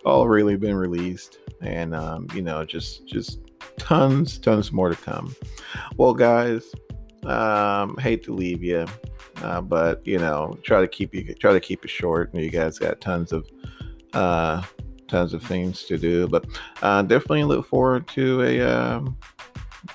already 0.05 0.55
been 0.55 0.75
released, 0.75 1.39
and 1.61 1.93
um, 1.95 2.27
you 2.33 2.41
know, 2.41 2.63
just 2.65 3.07
just 3.07 3.39
tons, 3.77 4.37
tons 4.37 4.71
more 4.71 4.89
to 4.89 4.95
come. 4.95 5.35
Well, 5.97 6.13
guys, 6.13 6.73
um, 7.23 7.97
hate 7.97 8.23
to 8.23 8.33
leave 8.33 8.63
you, 8.63 8.85
uh, 9.43 9.61
but 9.61 10.05
you 10.05 10.17
know, 10.17 10.57
try 10.63 10.81
to 10.81 10.87
keep 10.87 11.13
you 11.13 11.33
try 11.35 11.53
to 11.53 11.59
keep 11.59 11.83
it 11.85 11.89
short. 11.89 12.33
You 12.33 12.49
guys 12.49 12.79
got 12.79 13.01
tons 13.01 13.31
of 13.31 13.47
uh, 14.13 14.63
tons 15.07 15.33
of 15.33 15.43
things 15.43 15.83
to 15.83 15.97
do, 15.97 16.27
but 16.27 16.45
uh, 16.81 17.01
definitely 17.03 17.43
look 17.43 17.67
forward 17.67 18.07
to 18.09 18.41
a 18.43 18.61
um, 18.61 19.17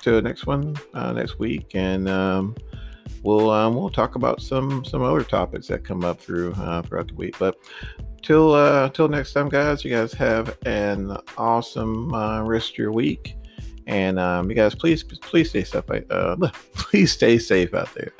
to 0.03 0.13
the 0.13 0.23
next 0.23 0.47
one 0.47 0.77
uh, 0.95 1.13
next 1.13 1.39
week, 1.39 1.75
and 1.75 2.09
um, 2.09 2.55
we'll 3.23 3.51
um, 3.51 3.75
we'll 3.75 3.91
talk 3.91 4.15
about 4.15 4.41
some 4.41 4.85
some 4.85 5.03
other 5.03 5.23
topics 5.23 5.67
that 5.69 5.85
come 5.85 6.05
up 6.05 6.21
through 6.21 6.53
uh, 6.55 6.83
throughout 6.83 7.09
the 7.09 7.15
week. 7.15 7.37
But 7.39 7.57
till 8.23 8.53
uh, 8.53 8.91
till 8.91 9.09
next 9.09 9.33
time, 9.33 9.49
guys, 9.49 9.85
you 9.85 9.91
guys 9.91 10.13
have 10.13 10.57
an 10.67 11.17
awesome 11.39 12.13
uh, 12.15 12.43
rest 12.43 12.73
of 12.73 12.79
your 12.79 12.93
week, 12.93 13.37
and 13.87 14.19
um, 14.19 14.51
you 14.51 14.57
guys 14.57 14.75
please 14.75 15.03
please 15.03 15.51
stay 15.51 15.65
safe. 15.65 15.91
Uh, 16.11 16.37
please 16.75 17.13
stay 17.13 17.39
safe 17.39 17.75
out 17.75 17.93
there, 17.95 18.13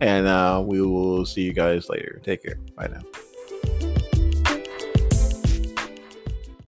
and 0.00 0.26
uh, 0.26 0.62
we 0.64 0.80
will 0.82 1.24
see 1.24 1.42
you 1.42 1.52
guys 1.52 1.88
later. 1.88 2.20
Take 2.24 2.42
care. 2.42 2.58
Bye 2.76 2.88
now. 2.88 3.20